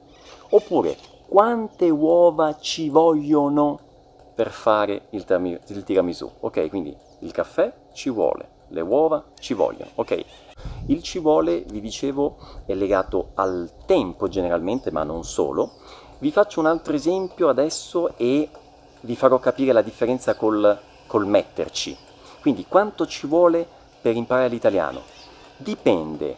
Oppure 0.51 0.97
quante 1.27 1.89
uova 1.91 2.59
ci 2.59 2.89
vogliono 2.89 3.81
per 4.35 4.51
fare 4.51 5.07
il 5.11 5.25
tiramisù? 5.85 6.31
Ok, 6.41 6.69
quindi 6.69 6.97
il 7.21 7.33
caffè 7.33 7.73
ci 7.93 8.11
vuole, 8.11 8.49
le 8.73 8.81
uova 8.81 9.23
ci 9.39 9.55
vogliono, 9.55 9.91
ok? 9.95 10.25
Il 10.87 11.03
ci 11.03 11.19
vuole, 11.19 11.65
vi 11.69 11.81
dicevo, 11.81 12.37
è 12.67 12.75
legato 12.75 13.31
al 13.35 13.71
tempo 13.87 14.29
generalmente, 14.29 14.91
ma 14.91 15.03
non 15.05 15.25
solo. 15.25 15.73
Vi 16.19 16.31
faccio 16.31 16.61
un 16.61 16.67
altro 16.67 16.95
esempio 16.95 17.49
adesso 17.49 18.17
e 18.17 18.49
vi 19.01 19.17
farò 19.17 19.39
capire 19.39 19.73
la 19.73 19.83
differenza 19.83 20.35
col, 20.35 20.79
col 21.07 21.27
metterci. 21.27 21.97
Quindi 22.41 22.67
quanto 22.67 23.07
ci 23.07 23.27
vuole 23.27 23.67
per 24.01 24.17
imparare 24.17 24.49
l'italiano? 24.49 25.03
Dipende. 25.57 26.37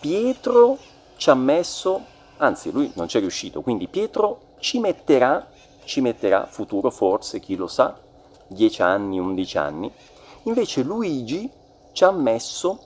Pietro 0.00 0.78
ci 1.16 1.30
ha 1.30 1.34
messo, 1.34 2.02
anzi 2.38 2.70
lui 2.70 2.90
non 2.94 3.08
ci 3.08 3.16
è 3.16 3.20
riuscito, 3.20 3.62
quindi 3.62 3.88
Pietro 3.88 4.54
ci 4.58 4.78
metterà, 4.78 5.48
ci 5.84 6.00
metterà, 6.00 6.46
futuro 6.46 6.90
forse, 6.90 7.40
chi 7.40 7.56
lo 7.56 7.66
sa, 7.66 7.98
10 8.48 8.82
anni, 8.82 9.18
11 9.18 9.58
anni. 9.58 9.92
Invece 10.44 10.82
Luigi 10.82 11.50
ci 11.96 12.04
ha 12.04 12.10
messo, 12.10 12.78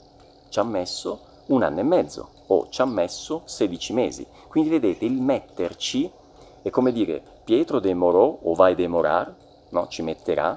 ci 0.50 0.60
ha 0.60 0.62
messo 0.62 1.20
un 1.46 1.64
anno 1.64 1.80
e 1.80 1.82
mezzo 1.82 2.30
o 2.46 2.68
ci 2.68 2.80
ha 2.80 2.84
messo 2.84 3.42
16 3.44 3.92
mesi. 3.92 4.24
Quindi 4.46 4.70
vedete, 4.70 5.04
il 5.04 5.20
metterci 5.20 6.08
è 6.62 6.70
come 6.70 6.92
dire 6.92 7.20
Pietro 7.42 7.80
demorò 7.80 8.38
o 8.40 8.54
vai 8.54 8.70
a 8.70 8.76
demorar, 8.76 9.34
no? 9.70 9.88
ci 9.88 10.02
metterà 10.02 10.56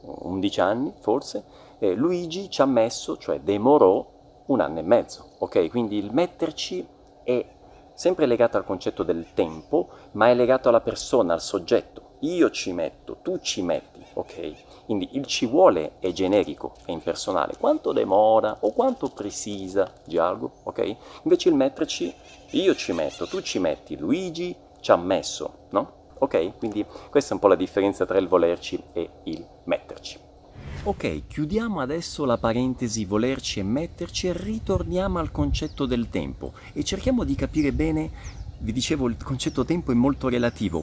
11 0.00 0.60
anni 0.60 0.92
forse, 0.98 1.44
e 1.78 1.94
Luigi 1.94 2.50
ci 2.50 2.60
ha 2.60 2.66
messo, 2.66 3.16
cioè 3.18 3.38
demorò, 3.38 4.04
un 4.46 4.60
anno 4.60 4.80
e 4.80 4.82
mezzo, 4.82 5.36
ok? 5.38 5.70
Quindi 5.70 5.96
il 5.96 6.12
metterci 6.12 6.84
è 7.22 7.46
sempre 7.94 8.26
legato 8.26 8.56
al 8.56 8.64
concetto 8.64 9.04
del 9.04 9.32
tempo, 9.32 9.90
ma 10.12 10.28
è 10.28 10.34
legato 10.34 10.68
alla 10.68 10.80
persona, 10.80 11.34
al 11.34 11.40
soggetto. 11.40 12.16
Io 12.22 12.50
ci 12.50 12.72
metto, 12.72 13.18
tu 13.22 13.38
ci 13.38 13.62
metti, 13.62 14.04
ok? 14.14 14.54
Quindi 14.84 15.10
il 15.12 15.26
ci 15.26 15.46
vuole 15.46 15.92
è 16.00 16.12
generico, 16.12 16.74
è 16.84 16.90
impersonale. 16.90 17.56
Quanto 17.58 17.92
demora 17.92 18.56
o 18.60 18.72
quanto 18.72 19.08
precisa 19.08 19.92
di 20.04 20.18
algo, 20.18 20.50
ok? 20.64 20.96
Invece 21.22 21.48
il 21.48 21.54
metterci, 21.54 22.12
io 22.50 22.74
ci 22.74 22.92
metto, 22.92 23.26
tu 23.26 23.40
ci 23.40 23.58
metti, 23.58 23.96
Luigi 23.96 24.54
ci 24.80 24.90
ha 24.90 24.96
messo, 24.96 25.66
no? 25.70 26.00
Ok? 26.18 26.58
Quindi 26.58 26.84
questa 27.10 27.30
è 27.30 27.34
un 27.34 27.40
po' 27.40 27.48
la 27.48 27.54
differenza 27.54 28.06
tra 28.06 28.18
il 28.18 28.28
volerci 28.28 28.82
e 28.92 29.08
il 29.24 29.44
metterci. 29.64 30.30
Ok, 30.84 31.28
chiudiamo 31.28 31.80
adesso 31.80 32.24
la 32.24 32.38
parentesi 32.38 33.04
volerci 33.04 33.60
e 33.60 33.62
metterci 33.62 34.26
e 34.26 34.32
ritorniamo 34.32 35.20
al 35.20 35.30
concetto 35.30 35.86
del 35.86 36.08
tempo 36.08 36.54
e 36.72 36.82
cerchiamo 36.82 37.22
di 37.22 37.36
capire 37.36 37.72
bene, 37.72 38.10
vi 38.58 38.72
dicevo 38.72 39.08
il 39.08 39.16
concetto 39.22 39.64
tempo 39.64 39.92
è 39.92 39.94
molto 39.94 40.28
relativo, 40.28 40.82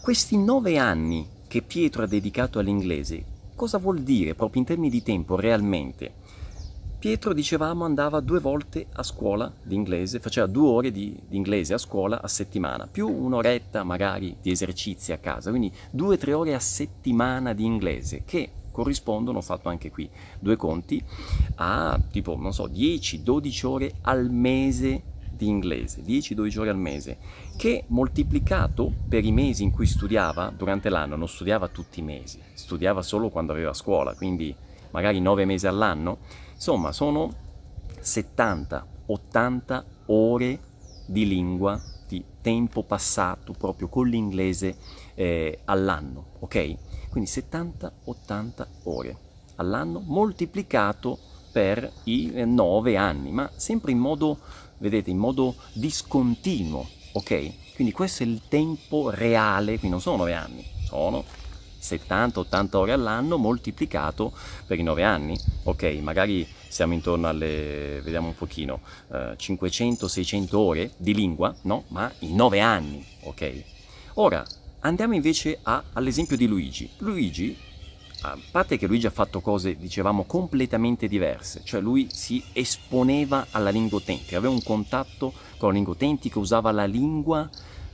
questi 0.00 0.36
nove 0.36 0.76
anni 0.78 1.36
che 1.48 1.62
Pietro 1.62 2.02
ha 2.02 2.06
dedicato 2.06 2.58
all'inglese, 2.58 3.24
cosa 3.56 3.78
vuol 3.78 4.02
dire 4.02 4.34
proprio 4.34 4.60
in 4.60 4.66
termini 4.66 4.90
di 4.90 5.02
tempo 5.02 5.34
realmente? 5.34 6.12
Pietro, 6.98 7.32
dicevamo, 7.32 7.84
andava 7.84 8.20
due 8.20 8.40
volte 8.40 8.86
a 8.92 9.02
scuola 9.02 9.52
di 9.62 9.74
inglese, 9.76 10.18
faceva 10.18 10.46
due 10.46 10.68
ore 10.68 10.90
di, 10.90 11.16
di, 11.28 11.36
inglese 11.36 11.72
a 11.72 11.78
scuola 11.78 12.20
a 12.20 12.26
settimana, 12.28 12.88
più 12.90 13.08
un'oretta 13.08 13.84
magari 13.84 14.36
di 14.42 14.50
esercizi 14.50 15.12
a 15.12 15.18
casa, 15.18 15.50
quindi 15.50 15.72
due 15.90 16.16
o 16.16 16.18
tre 16.18 16.32
ore 16.32 16.54
a 16.54 16.58
settimana 16.58 17.52
di 17.52 17.64
inglese, 17.64 18.24
che 18.24 18.50
corrispondono, 18.72 19.38
ho 19.38 19.42
fatto 19.42 19.68
anche 19.68 19.90
qui 19.90 20.10
due 20.40 20.56
conti, 20.56 21.02
a 21.56 21.98
tipo, 22.10 22.36
non 22.36 22.52
so, 22.52 22.66
10-12 22.66 23.66
ore 23.66 23.94
al 24.02 24.28
mese 24.30 25.02
di 25.38 25.46
inglese, 25.46 26.02
10-12 26.02 26.58
ore 26.58 26.70
al 26.70 26.76
mese, 26.76 27.16
che 27.56 27.84
moltiplicato 27.86 28.92
per 29.08 29.24
i 29.24 29.32
mesi 29.32 29.62
in 29.62 29.70
cui 29.70 29.86
studiava 29.86 30.52
durante 30.54 30.90
l'anno, 30.90 31.16
non 31.16 31.28
studiava 31.28 31.68
tutti 31.68 32.00
i 32.00 32.02
mesi, 32.02 32.38
studiava 32.52 33.00
solo 33.00 33.30
quando 33.30 33.52
aveva 33.52 33.72
scuola, 33.72 34.14
quindi 34.14 34.54
magari 34.90 35.20
9 35.20 35.46
mesi 35.46 35.66
all'anno, 35.66 36.18
Insomma, 36.58 36.90
sono 36.90 37.32
70-80 38.02 39.84
ore 40.06 40.58
di 41.06 41.24
lingua, 41.24 41.80
di 42.08 42.24
tempo 42.40 42.82
passato 42.82 43.52
proprio 43.52 43.86
con 43.88 44.08
l'inglese 44.08 44.76
eh, 45.14 45.60
all'anno, 45.66 46.30
ok? 46.40 47.08
Quindi 47.10 47.30
70-80 47.30 48.66
ore 48.84 49.16
all'anno 49.54 50.00
moltiplicato 50.04 51.16
per 51.52 51.88
i 52.04 52.32
9 52.44 52.96
anni, 52.96 53.30
ma 53.30 53.48
sempre 53.54 53.92
in 53.92 53.98
modo, 53.98 54.38
vedete, 54.78 55.10
in 55.10 55.18
modo 55.18 55.54
discontinuo, 55.72 56.88
ok? 57.12 57.74
Quindi 57.74 57.92
questo 57.92 58.22
è 58.22 58.26
il 58.26 58.42
tempo 58.48 59.10
reale, 59.10 59.78
quindi 59.78 59.90
non 59.90 60.00
sono 60.00 60.16
9 60.16 60.32
anni, 60.34 60.64
sono 60.84 61.24
70-80 61.80 62.76
ore 62.76 62.92
all'anno 62.92 63.36
moltiplicato 63.36 64.32
per 64.66 64.78
i 64.78 64.82
9 64.82 65.02
anni. 65.04 65.38
Ok, 65.64 65.84
magari 66.02 66.46
siamo 66.68 66.94
intorno 66.94 67.28
alle, 67.28 68.00
vediamo 68.02 68.28
un 68.28 68.34
pochino, 68.34 68.80
eh, 69.12 69.36
500-600 69.36 70.56
ore 70.56 70.90
di 70.96 71.14
lingua, 71.14 71.54
no? 71.62 71.84
Ma 71.88 72.10
in 72.20 72.34
9 72.34 72.60
anni, 72.60 73.04
ok? 73.22 73.64
Ora, 74.14 74.44
andiamo 74.80 75.14
invece 75.14 75.58
a, 75.62 75.82
all'esempio 75.92 76.36
di 76.36 76.46
Luigi. 76.46 76.90
Luigi, 76.98 77.56
a 78.22 78.36
parte 78.50 78.76
che 78.76 78.86
Luigi 78.86 79.06
ha 79.06 79.10
fatto 79.10 79.40
cose, 79.40 79.76
dicevamo, 79.76 80.24
completamente 80.24 81.06
diverse, 81.06 81.62
cioè 81.64 81.80
lui 81.80 82.08
si 82.10 82.42
esponeva 82.52 83.46
alla 83.50 83.70
lingua 83.70 83.98
autentica, 83.98 84.36
aveva 84.36 84.52
un 84.52 84.62
contatto 84.62 85.32
con 85.56 85.68
la 85.68 85.74
lingua 85.74 85.92
autentica, 85.92 86.38
usava 86.38 86.72
la 86.72 86.84
lingua 86.84 87.48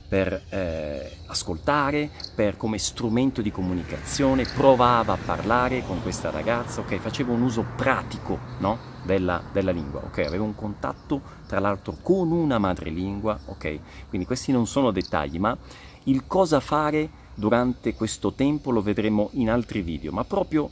per 0.07 0.43
eh, 0.49 1.17
ascoltare, 1.27 2.09
per 2.35 2.57
come 2.57 2.77
strumento 2.77 3.41
di 3.41 3.51
comunicazione, 3.51 4.45
provava 4.45 5.13
a 5.13 5.17
parlare 5.17 5.83
con 5.85 6.01
questa 6.01 6.29
ragazza, 6.29 6.81
ok? 6.81 6.97
Faceva 6.97 7.31
un 7.31 7.41
uso 7.41 7.65
pratico 7.75 8.39
no? 8.59 8.77
della, 9.03 9.41
della, 9.51 9.71
lingua, 9.71 10.01
ok? 10.05 10.19
Aveva 10.19 10.43
un 10.43 10.55
contatto 10.55 11.21
tra 11.47 11.59
l'altro 11.59 11.97
con 12.01 12.31
una 12.31 12.59
madrelingua, 12.59 13.39
ok? 13.45 13.79
Quindi 14.09 14.27
questi 14.27 14.51
non 14.51 14.67
sono 14.67 14.91
dettagli, 14.91 15.39
ma 15.39 15.57
il 16.03 16.25
cosa 16.27 16.59
fare 16.59 17.23
durante 17.35 17.93
questo 17.93 18.33
tempo 18.33 18.71
lo 18.71 18.81
vedremo 18.81 19.29
in 19.33 19.49
altri 19.49 19.81
video, 19.81 20.11
ma 20.11 20.23
proprio 20.23 20.69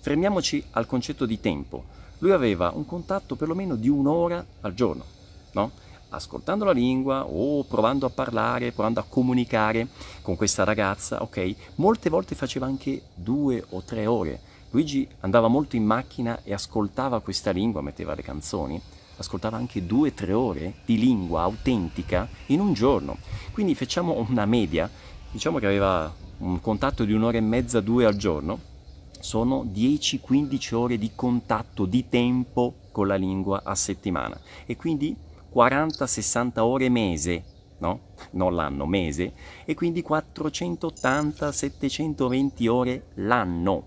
fermiamoci 0.00 0.62
al 0.70 0.86
concetto 0.86 1.26
di 1.26 1.40
tempo. 1.40 1.84
Lui 2.18 2.30
aveva 2.30 2.70
un 2.74 2.86
contatto 2.86 3.34
perlomeno 3.34 3.74
di 3.74 3.88
un'ora 3.88 4.44
al 4.60 4.74
giorno, 4.74 5.04
no? 5.52 5.70
ascoltando 6.10 6.64
la 6.64 6.72
lingua 6.72 7.24
o 7.24 7.64
provando 7.64 8.06
a 8.06 8.10
parlare, 8.10 8.70
provando 8.70 9.00
a 9.00 9.06
comunicare 9.08 9.88
con 10.20 10.36
questa 10.36 10.62
ragazza, 10.62 11.22
ok? 11.22 11.54
Molte 11.76 12.10
volte 12.10 12.34
faceva 12.34 12.66
anche 12.66 13.02
due 13.14 13.64
o 13.70 13.82
tre 13.82 14.06
ore 14.06 14.50
Luigi 14.72 15.06
andava 15.20 15.48
molto 15.48 15.76
in 15.76 15.84
macchina 15.84 16.40
e 16.44 16.54
ascoltava 16.54 17.20
questa 17.20 17.50
lingua, 17.50 17.82
metteva 17.82 18.14
le 18.14 18.22
canzoni, 18.22 18.80
ascoltava 19.18 19.58
anche 19.58 19.84
due 19.84 20.08
o 20.08 20.12
tre 20.12 20.32
ore 20.32 20.76
di 20.86 20.98
lingua 20.98 21.42
autentica 21.42 22.26
in 22.46 22.60
un 22.60 22.72
giorno. 22.72 23.18
Quindi 23.52 23.74
facciamo 23.74 24.24
una 24.26 24.46
media, 24.46 24.90
diciamo 25.32 25.58
che 25.58 25.66
aveva 25.66 26.14
un 26.38 26.60
contatto 26.60 27.04
di 27.04 27.12
un'ora 27.14 27.38
e 27.38 27.40
mezza, 27.40 27.80
due 27.80 28.04
al 28.04 28.16
giorno, 28.16 28.70
sono 29.18 29.64
10-15 29.64 30.74
ore 30.74 30.98
di 30.98 31.12
contatto, 31.14 31.86
di 31.86 32.08
tempo 32.08 32.74
con 32.92 33.06
la 33.06 33.14
lingua 33.14 33.62
a 33.64 33.74
settimana 33.74 34.38
e 34.66 34.76
quindi 34.76 35.16
40-60 35.54 36.60
ore 36.60 36.90
mese, 36.90 37.44
no? 37.78 38.10
Non 38.32 38.54
l'anno, 38.54 38.84
mese, 38.86 39.32
e 39.64 39.74
quindi 39.74 40.04
480-720 40.06 42.68
ore 42.68 43.06
l'anno. 43.14 43.86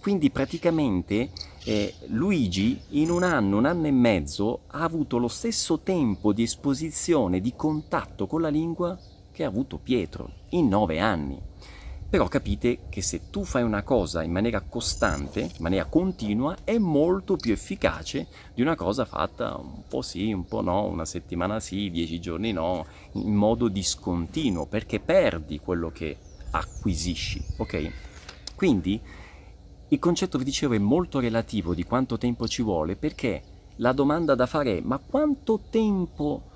Quindi 0.00 0.30
praticamente 0.30 1.30
eh, 1.64 1.94
Luigi 2.06 2.80
in 2.90 3.10
un 3.10 3.22
anno, 3.22 3.58
un 3.58 3.66
anno 3.66 3.86
e 3.86 3.92
mezzo 3.92 4.62
ha 4.68 4.82
avuto 4.82 5.18
lo 5.18 5.28
stesso 5.28 5.80
tempo 5.80 6.32
di 6.32 6.42
esposizione, 6.42 7.40
di 7.40 7.52
contatto 7.54 8.26
con 8.26 8.40
la 8.40 8.48
lingua 8.48 8.98
che 9.40 9.46
ha 9.46 9.48
avuto 9.48 9.78
Pietro 9.78 10.32
in 10.50 10.68
nove 10.68 11.00
anni. 11.00 11.40
Però 12.10 12.28
capite 12.28 12.80
che 12.90 13.00
se 13.00 13.30
tu 13.30 13.44
fai 13.44 13.62
una 13.62 13.82
cosa 13.82 14.22
in 14.22 14.32
maniera 14.32 14.60
costante, 14.60 15.40
in 15.40 15.50
maniera 15.60 15.86
continua, 15.86 16.56
è 16.62 16.76
molto 16.76 17.36
più 17.36 17.52
efficace 17.52 18.26
di 18.52 18.60
una 18.60 18.74
cosa 18.74 19.06
fatta 19.06 19.56
un 19.56 19.84
po' 19.88 20.02
sì, 20.02 20.30
un 20.30 20.44
po' 20.44 20.60
no, 20.60 20.84
una 20.84 21.06
settimana 21.06 21.58
sì, 21.58 21.88
dieci 21.90 22.20
giorni 22.20 22.52
no, 22.52 22.84
in 23.12 23.32
modo 23.32 23.68
discontinuo, 23.68 24.66
perché 24.66 25.00
perdi 25.00 25.58
quello 25.58 25.90
che 25.90 26.18
acquisisci, 26.50 27.42
ok? 27.56 27.92
Quindi 28.56 29.00
il 29.88 29.98
concetto, 29.98 30.36
vi 30.36 30.44
dicevo, 30.44 30.74
è 30.74 30.78
molto 30.78 31.18
relativo 31.18 31.72
di 31.72 31.84
quanto 31.84 32.18
tempo 32.18 32.46
ci 32.46 32.60
vuole, 32.60 32.96
perché 32.96 33.42
la 33.76 33.92
domanda 33.92 34.34
da 34.34 34.44
fare 34.44 34.78
è 34.78 34.80
ma 34.82 34.98
quanto 34.98 35.60
tempo 35.70 36.49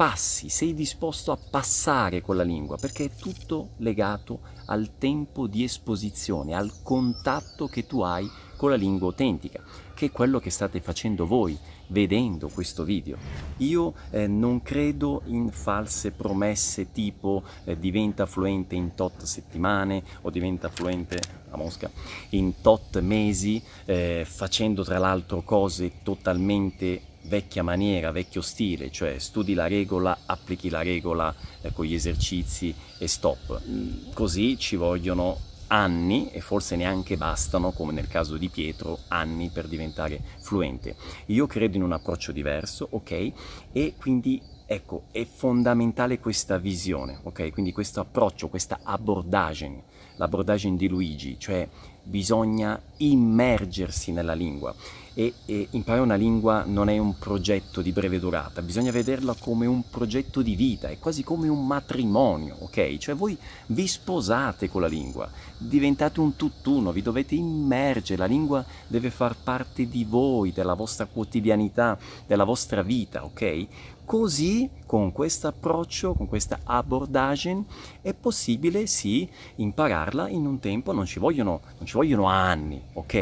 passi, 0.00 0.48
sei 0.48 0.72
disposto 0.72 1.30
a 1.30 1.36
passare 1.36 2.22
con 2.22 2.34
la 2.34 2.42
lingua, 2.42 2.78
perché 2.78 3.04
è 3.04 3.10
tutto 3.14 3.72
legato 3.80 4.40
al 4.64 4.96
tempo 4.96 5.46
di 5.46 5.62
esposizione, 5.62 6.54
al 6.54 6.72
contatto 6.82 7.66
che 7.66 7.86
tu 7.86 8.00
hai 8.00 8.26
con 8.56 8.70
la 8.70 8.76
lingua 8.76 9.08
autentica, 9.08 9.62
che 9.92 10.06
è 10.06 10.10
quello 10.10 10.38
che 10.38 10.48
state 10.48 10.80
facendo 10.80 11.26
voi 11.26 11.54
vedendo 11.88 12.48
questo 12.48 12.82
video. 12.82 13.18
Io 13.58 13.92
eh, 14.08 14.26
non 14.26 14.62
credo 14.62 15.20
in 15.26 15.50
false 15.50 16.12
promesse 16.12 16.92
tipo 16.92 17.42
eh, 17.64 17.78
diventa 17.78 18.24
fluente 18.24 18.76
in 18.76 18.94
tot 18.94 19.24
settimane 19.24 20.02
o 20.22 20.30
diventa 20.30 20.70
fluente 20.70 21.20
a 21.50 21.58
Mosca 21.58 21.90
in 22.30 22.62
tot 22.62 22.98
mesi, 23.00 23.62
eh, 23.84 24.24
facendo 24.26 24.82
tra 24.82 24.96
l'altro 24.96 25.42
cose 25.42 26.02
totalmente 26.02 27.02
vecchia 27.30 27.62
maniera, 27.62 28.10
vecchio 28.10 28.42
stile, 28.42 28.90
cioè 28.90 29.20
studi 29.20 29.54
la 29.54 29.68
regola, 29.68 30.18
applichi 30.26 30.68
la 30.68 30.82
regola 30.82 31.32
eh, 31.62 31.72
con 31.72 31.84
gli 31.84 31.94
esercizi 31.94 32.74
e 32.98 33.06
stop. 33.06 33.62
Mm, 33.64 34.12
così 34.12 34.58
ci 34.58 34.74
vogliono 34.74 35.38
anni 35.68 36.28
e 36.32 36.40
forse 36.40 36.74
neanche 36.74 37.16
bastano, 37.16 37.70
come 37.70 37.92
nel 37.92 38.08
caso 38.08 38.36
di 38.36 38.48
Pietro, 38.48 38.98
anni 39.06 39.48
per 39.50 39.68
diventare 39.68 40.20
fluente. 40.40 40.96
Io 41.26 41.46
credo 41.46 41.76
in 41.76 41.84
un 41.84 41.92
approccio 41.92 42.32
diverso, 42.32 42.88
ok? 42.90 43.32
E 43.70 43.94
quindi 43.96 44.42
ecco, 44.66 45.04
è 45.12 45.24
fondamentale 45.24 46.18
questa 46.18 46.58
visione, 46.58 47.20
ok? 47.22 47.52
Quindi 47.52 47.72
questo 47.72 48.00
approccio, 48.00 48.48
questa 48.48 48.80
abordagine, 48.82 49.84
l'abordagine 50.16 50.76
di 50.76 50.88
Luigi, 50.88 51.36
cioè 51.38 51.68
bisogna 52.02 52.80
immergersi 52.96 54.10
nella 54.10 54.34
lingua 54.34 54.74
e, 55.20 55.34
e, 55.44 55.68
imparare 55.72 56.02
una 56.02 56.14
lingua 56.14 56.64
non 56.66 56.88
è 56.88 56.96
un 56.96 57.18
progetto 57.18 57.82
di 57.82 57.92
breve 57.92 58.18
durata, 58.18 58.62
bisogna 58.62 58.90
vederla 58.90 59.36
come 59.38 59.66
un 59.66 59.82
progetto 59.90 60.40
di 60.40 60.56
vita, 60.56 60.88
è 60.88 60.98
quasi 60.98 61.22
come 61.22 61.46
un 61.46 61.66
matrimonio, 61.66 62.56
ok? 62.60 62.96
Cioè 62.96 63.14
voi 63.14 63.36
vi 63.66 63.86
sposate 63.86 64.70
con 64.70 64.80
la 64.80 64.86
lingua, 64.86 65.28
diventate 65.58 66.20
un 66.20 66.36
tutt'uno, 66.36 66.90
vi 66.90 67.02
dovete 67.02 67.34
immergere, 67.34 68.18
la 68.18 68.24
lingua 68.24 68.64
deve 68.86 69.10
far 69.10 69.36
parte 69.36 69.86
di 69.86 70.04
voi, 70.04 70.52
della 70.52 70.72
vostra 70.72 71.04
quotidianità, 71.04 71.98
della 72.26 72.44
vostra 72.44 72.80
vita, 72.80 73.22
ok? 73.22 73.66
Così, 74.06 74.70
con 74.86 75.12
questo 75.12 75.48
approccio, 75.48 76.14
con 76.14 76.28
questa 76.28 76.60
abordagine, 76.64 77.64
è 78.00 78.14
possibile 78.14 78.86
sì 78.86 79.28
impararla 79.56 80.30
in 80.30 80.46
un 80.46 80.58
tempo, 80.58 80.92
non 80.92 81.04
ci 81.04 81.18
vogliono, 81.18 81.60
non 81.76 81.86
ci 81.86 81.94
vogliono 81.94 82.24
anni, 82.24 82.80
ok? 82.94 83.14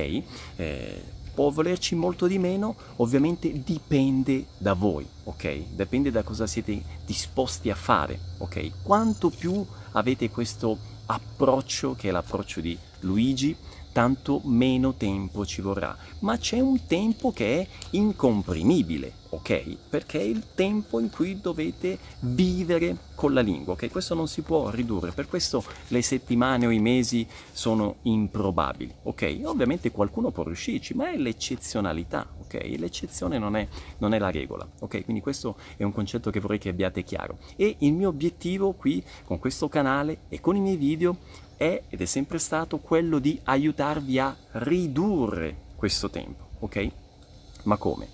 Eh, 0.57 1.17
può 1.39 1.51
volerci 1.51 1.95
molto 1.95 2.27
di 2.27 2.37
meno, 2.37 2.75
ovviamente 2.97 3.63
dipende 3.63 4.47
da 4.59 4.73
voi, 4.73 5.07
ok? 5.23 5.67
Dipende 5.77 6.11
da 6.11 6.25
cosa 6.25 6.49
siete 6.49 6.83
disposti 7.07 7.71
a 7.71 7.77
fare, 7.77 8.19
ok? 8.39 8.83
Quanto 8.83 9.31
più 9.31 9.65
avete 9.93 10.31
questo 10.31 10.77
approccio, 11.07 11.95
che 11.95 12.09
è 12.09 12.11
l'approccio 12.11 12.61
di 12.61 12.77
Luigi, 13.03 13.55
tanto 13.93 14.41
meno 14.45 14.95
tempo 14.95 15.45
ci 15.45 15.61
vorrà. 15.61 15.97
Ma 16.21 16.37
c'è 16.37 16.61
un 16.61 16.87
tempo 16.87 17.33
che 17.33 17.61
è 17.61 17.67
incomprimibile, 17.91 19.13
ok? 19.31 19.77
Perché 19.89 20.21
è 20.21 20.25
il 20.25 20.45
tempo 20.55 21.01
in 21.01 21.11
cui 21.11 21.41
dovete 21.41 21.99
vivere 22.21 22.97
con 23.15 23.33
la 23.33 23.41
lingua, 23.41 23.75
ok? 23.75 23.91
Questo 23.91 24.15
non 24.15 24.29
si 24.29 24.43
può 24.43 24.71
ridurre, 24.71 25.13
per 25.13 25.29
questo 25.29 25.65
le 25.89 26.03
settimane 26.03 26.67
o 26.67 26.71
i 26.71 26.79
mesi 26.79 27.27
sono 27.53 27.97
improbabili, 28.03 28.93
ok? 29.03 29.41
Ovviamente 29.45 29.91
qualcuno 29.91 30.31
può 30.31 30.45
riuscirci, 30.45 30.95
ma 30.95 31.11
è 31.13 31.17
l'eccezionalità, 31.17 32.27
ok? 32.41 32.75
L'eccezione 32.77 33.39
non 33.39 33.57
è, 33.57 33.67
non 33.99 34.15
è 34.15 34.19
la 34.19 34.31
regola, 34.31 34.67
ok? 34.81 35.05
Quindi 35.05 35.23
questo 35.23 35.57
è 35.77 35.83
un 35.83 35.93
concetto 35.93 36.31
che 36.31 36.41
vorrei 36.41 36.59
che 36.59 36.69
abbiate 36.69 37.03
chiaro. 37.03 37.39
E 37.57 37.77
il 37.81 37.93
mio 37.93 38.09
obiettivo 38.09 38.73
qui, 38.73 39.05
con 39.25 39.39
questo 39.39 39.69
canale 39.69 40.21
e 40.29 40.41
con 40.41 40.57
i 40.57 40.61
miei 40.61 40.77
video, 40.77 41.17
è 41.59 41.83
ed 41.89 42.01
è 42.01 42.05
sempre 42.07 42.39
stato 42.39 42.79
quello 42.79 43.19
di 43.19 43.39
aiutarvi 43.43 44.19
a 44.19 44.35
ridurre 44.53 45.57
questo 45.75 46.09
tempo, 46.09 46.51
ok? 46.61 46.91
Ma 47.65 47.77
come? 47.77 48.09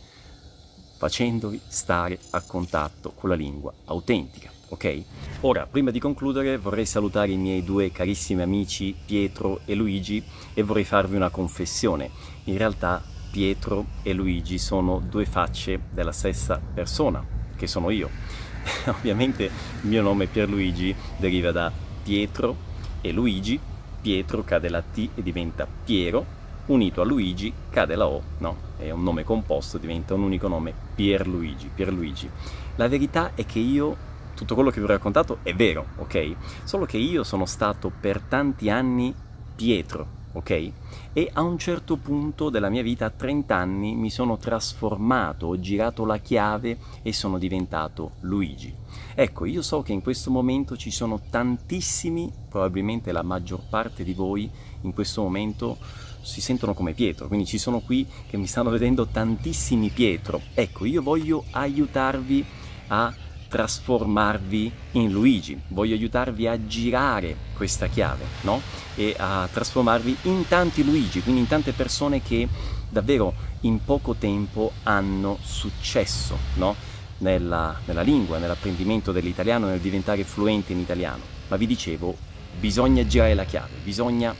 Facendovi 0.97 1.61
stare 1.67 2.19
a 2.31 2.41
contatto 2.41 3.13
con 3.13 3.29
la 3.29 3.35
lingua 3.37 3.73
autentica, 3.85 4.51
ok? 4.69 5.03
Ora, 5.43 5.67
prima 5.67 5.91
di 5.91 6.01
concludere, 6.01 6.57
vorrei 6.57 6.87
salutare 6.87 7.33
i 7.33 7.37
miei 7.37 7.63
due 7.63 7.93
carissimi 7.93 8.41
amici 8.41 8.97
Pietro 9.05 9.61
e 9.67 9.75
Luigi 9.75 10.25
e 10.55 10.63
vorrei 10.63 10.85
farvi 10.85 11.17
una 11.17 11.29
confessione. 11.29 12.11
In 12.45 12.57
realtà 12.57 13.03
Pietro 13.31 13.87
e 14.03 14.15
Luigi 14.15 14.59
sono 14.59 15.01
due 15.01 15.27
facce 15.27 15.81
della 15.91 16.13
stessa 16.13 16.59
persona, 16.73 17.23
che 17.57 17.67
sono 17.67 17.91
io. 17.91 18.09
Ovviamente 18.89 19.45
il 19.45 19.89
mio 19.89 20.01
nome 20.01 20.29
Pierluigi 20.29 20.95
deriva 21.19 21.53
da 21.53 21.71
Pietro 22.03 22.73
e 23.05 23.13
Luigi, 23.13 23.61
Pietro 24.01 24.43
cade 24.45 24.71
la 24.71 24.81
T 24.81 25.11
e 25.15 25.23
diventa 25.23 25.67
Piero, 25.85 26.25
unito 26.67 27.03
a 27.03 27.05
Luigi 27.05 27.53
cade 27.69 27.95
la 27.97 28.07
O, 28.07 28.23
no? 28.39 28.57
È 28.79 28.91
un 28.91 29.03
nome 29.03 29.25
composto, 29.25 29.77
diventa 29.77 30.15
un 30.15 30.23
unico 30.23 30.49
nome, 30.49 30.73
Pierluigi, 30.95 31.71
Pierluigi. 31.75 32.31
La 32.77 32.89
verità 32.89 33.33
è 33.35 33.45
che 33.45 33.59
io, 33.59 33.95
tutto 34.35 34.55
quello 34.55 34.71
che 34.71 34.79
vi 34.79 34.87
ho 34.87 34.89
raccontato 34.89 35.39
è 35.43 35.55
vero, 35.55 35.85
ok? 35.99 36.35
Solo 36.65 36.87
che 36.87 36.97
io 36.97 37.25
sono 37.25 37.45
stato 37.45 37.93
per 38.01 38.21
tanti 38.21 38.71
anni 38.71 39.15
Pietro, 39.55 40.07
ok? 40.35 40.73
E 41.13 41.31
a 41.33 41.43
un 41.43 41.59
certo 41.59 41.97
punto 41.97 42.51
della 42.51 42.69
mia 42.69 42.83
vita, 42.83 43.07
a 43.07 43.11
30 43.11 43.55
anni, 43.55 43.95
mi 43.95 44.11
sono 44.11 44.37
trasformato, 44.37 45.47
ho 45.47 45.59
girato 45.59 46.05
la 46.05 46.19
chiave 46.19 46.79
e 47.03 47.13
sono 47.13 47.39
diventato 47.39 48.13
Luigi. 48.21 48.75
Ecco, 49.15 49.45
io 49.45 49.63
so 49.63 49.83
che 49.83 49.93
in 49.93 50.03
questo 50.03 50.31
momento 50.31 50.77
ci 50.77 50.91
sono 50.91 51.21
tantissimi, 51.31 52.33
probabilmente 52.49 53.13
la 53.13 53.23
maggior 53.23 53.61
parte 53.69 54.05
di 54.05 54.13
voi 54.13 54.51
in 54.83 54.93
questo 54.93 55.23
momento 55.23 55.79
si 56.21 56.41
sentono 56.41 56.75
come 56.75 56.95
Pietro, 56.95 57.27
quindi 57.27 57.47
ci 57.47 57.59
sono 57.59 57.81
qui 57.81 58.07
che 58.29 58.37
mi 58.37 58.47
stanno 58.47 58.71
vedendo 58.71 59.07
tantissimi 59.07 59.91
Pietro. 59.91 60.41
Ecco, 60.55 60.85
io 60.85 61.03
voglio 61.03 61.45
aiutarvi 61.51 62.45
a 62.89 63.13
trasformarvi 63.55 64.73
in 64.93 65.13
Luigi, 65.13 65.57
voglio 65.69 65.95
aiutarvi 65.95 66.49
a 66.49 66.67
girare 66.67 67.37
questa 67.55 67.87
chiave, 67.87 68.25
no? 68.41 68.61
E 68.97 69.15
a 69.17 69.49
trasformarvi 69.51 70.17
in 70.23 70.49
tanti 70.49 70.85
Luigi, 70.85 71.23
quindi 71.23 71.43
in 71.43 71.47
tante 71.47 71.71
persone 71.71 72.21
che 72.21 72.49
davvero 72.89 73.33
in 73.61 73.85
poco 73.85 74.15
tempo 74.15 74.73
hanno 74.83 75.39
successo, 75.41 76.37
no? 76.55 76.75
Nella, 77.19 77.79
nella 77.85 78.03
lingua, 78.03 78.39
nell'apprendimento 78.39 79.13
dell'italiano, 79.13 79.67
nel 79.67 79.79
diventare 79.79 80.25
fluente 80.25 80.73
in 80.73 80.81
italiano. 80.81 81.23
Ma 81.47 81.55
vi 81.55 81.69
dicevo, 81.69 82.17
bisogna 82.59 83.07
girare 83.07 83.35
la 83.35 83.45
chiave, 83.45 83.77
bisogna 83.85 84.35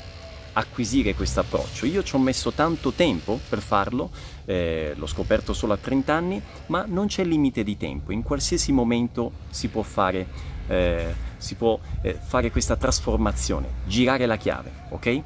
acquisire 0.55 1.15
questo 1.15 1.39
approccio. 1.39 1.87
Io 1.87 2.03
ci 2.03 2.17
ho 2.17 2.19
messo 2.19 2.51
tanto 2.51 2.91
tempo 2.91 3.39
per 3.49 3.61
farlo, 3.61 4.11
eh, 4.45 4.93
l'ho 4.97 5.07
scoperto 5.07 5.53
solo 5.53 5.73
a 5.73 5.77
30 5.77 6.13
anni, 6.13 6.43
ma 6.67 6.85
non 6.87 7.07
c'è 7.07 7.25
limite 7.25 7.63
di 7.63 7.77
tempo, 7.77 8.13
in 8.13 8.23
qualsiasi 8.23 8.73
momento 8.73 9.33
si 9.51 9.69
può 9.69 9.83
fare, 9.83 10.27
eh, 10.69 11.15
si 11.37 11.55
può, 11.55 11.79
eh, 12.03 12.15
fare 12.15 12.51
questa 12.51 12.77
trasformazione, 12.77 13.69
girare 13.87 14.27
la 14.27 14.37
chiave, 14.37 14.71
ok? 14.91 15.23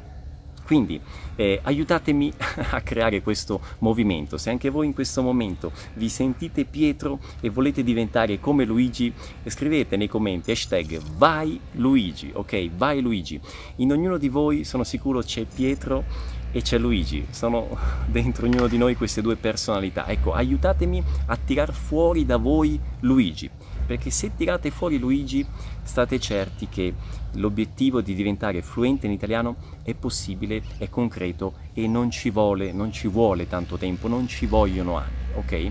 Quindi 0.68 1.00
eh, 1.36 1.60
aiutatemi 1.62 2.30
a 2.72 2.82
creare 2.82 3.22
questo 3.22 3.58
movimento. 3.78 4.36
Se 4.36 4.50
anche 4.50 4.68
voi 4.68 4.84
in 4.84 4.92
questo 4.92 5.22
momento 5.22 5.72
vi 5.94 6.10
sentite 6.10 6.66
Pietro 6.66 7.20
e 7.40 7.48
volete 7.48 7.82
diventare 7.82 8.38
come 8.38 8.66
Luigi, 8.66 9.10
scrivete 9.46 9.96
nei 9.96 10.08
commenti 10.08 10.50
hashtag 10.50 11.00
vai 11.16 11.58
Luigi, 11.72 12.30
ok? 12.34 12.68
Vai 12.76 13.00
Luigi. 13.00 13.40
In 13.76 13.92
ognuno 13.92 14.18
di 14.18 14.28
voi 14.28 14.64
sono 14.64 14.84
sicuro 14.84 15.22
c'è 15.22 15.46
Pietro 15.46 16.04
e 16.50 16.62
c'è 16.62 16.78
Luigi, 16.78 17.26
sono 17.30 17.68
dentro 18.06 18.46
ognuno 18.46 18.66
di 18.66 18.78
noi 18.78 18.96
queste 18.96 19.22
due 19.22 19.36
personalità. 19.36 20.06
Ecco, 20.06 20.32
aiutatemi 20.32 21.02
a 21.26 21.36
tirar 21.36 21.72
fuori 21.72 22.24
da 22.24 22.36
voi 22.36 22.78
Luigi 23.00 23.50
perché 23.88 24.10
se 24.10 24.32
tirate 24.36 24.70
fuori 24.70 24.98
Luigi 24.98 25.44
state 25.82 26.20
certi 26.20 26.68
che 26.68 26.92
l'obiettivo 27.32 28.02
di 28.02 28.14
diventare 28.14 28.60
fluente 28.60 29.06
in 29.06 29.12
italiano 29.12 29.56
è 29.82 29.94
possibile, 29.94 30.62
è 30.76 30.90
concreto 30.90 31.54
e 31.72 31.88
non 31.88 32.10
ci 32.10 32.28
vuole, 32.28 32.70
non 32.70 32.92
ci 32.92 33.08
vuole 33.08 33.48
tanto 33.48 33.78
tempo, 33.78 34.06
non 34.06 34.28
ci 34.28 34.44
vogliono 34.44 34.98
anni, 34.98 35.32
ok? 35.36 35.70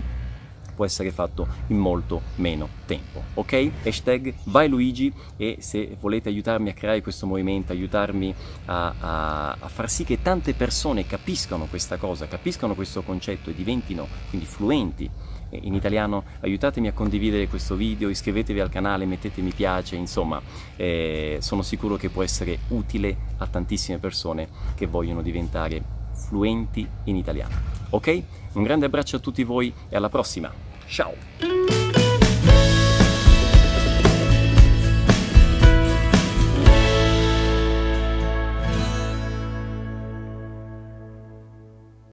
Può 0.78 0.84
essere 0.84 1.10
fatto 1.10 1.48
in 1.68 1.76
molto 1.76 2.22
meno 2.36 2.68
tempo. 2.86 3.20
Ok? 3.34 3.70
Hashtag 3.82 4.32
vai 4.44 4.68
Luigi 4.68 5.12
e 5.36 5.56
se 5.58 5.96
volete 5.98 6.28
aiutarmi 6.28 6.70
a 6.70 6.72
creare 6.72 7.02
questo 7.02 7.26
movimento, 7.26 7.72
aiutarmi 7.72 8.32
a, 8.66 8.94
a, 8.96 9.50
a 9.58 9.68
far 9.68 9.90
sì 9.90 10.04
che 10.04 10.22
tante 10.22 10.54
persone 10.54 11.04
capiscano 11.04 11.64
questa 11.64 11.96
cosa, 11.96 12.28
capiscano 12.28 12.76
questo 12.76 13.02
concetto 13.02 13.50
e 13.50 13.54
diventino 13.54 14.06
quindi 14.28 14.46
fluenti 14.46 15.10
in 15.50 15.74
italiano, 15.74 16.22
aiutatemi 16.42 16.86
a 16.86 16.92
condividere 16.92 17.48
questo 17.48 17.74
video, 17.74 18.08
iscrivetevi 18.08 18.60
al 18.60 18.68
canale, 18.68 19.04
mettete 19.04 19.40
mi 19.40 19.52
piace, 19.52 19.96
insomma 19.96 20.40
eh, 20.76 21.38
sono 21.40 21.62
sicuro 21.62 21.96
che 21.96 22.08
può 22.08 22.22
essere 22.22 22.58
utile 22.68 23.16
a 23.38 23.48
tantissime 23.48 23.98
persone 23.98 24.46
che 24.76 24.86
vogliono 24.86 25.22
diventare 25.22 25.82
fluenti 26.12 26.86
in 27.04 27.16
italiano. 27.16 27.54
Ok? 27.90 28.22
Un 28.52 28.62
grande 28.62 28.86
abbraccio 28.86 29.16
a 29.16 29.20
tutti 29.20 29.42
voi 29.42 29.72
e 29.88 29.96
alla 29.96 30.08
prossima! 30.08 30.67
Tchau. 30.88 31.14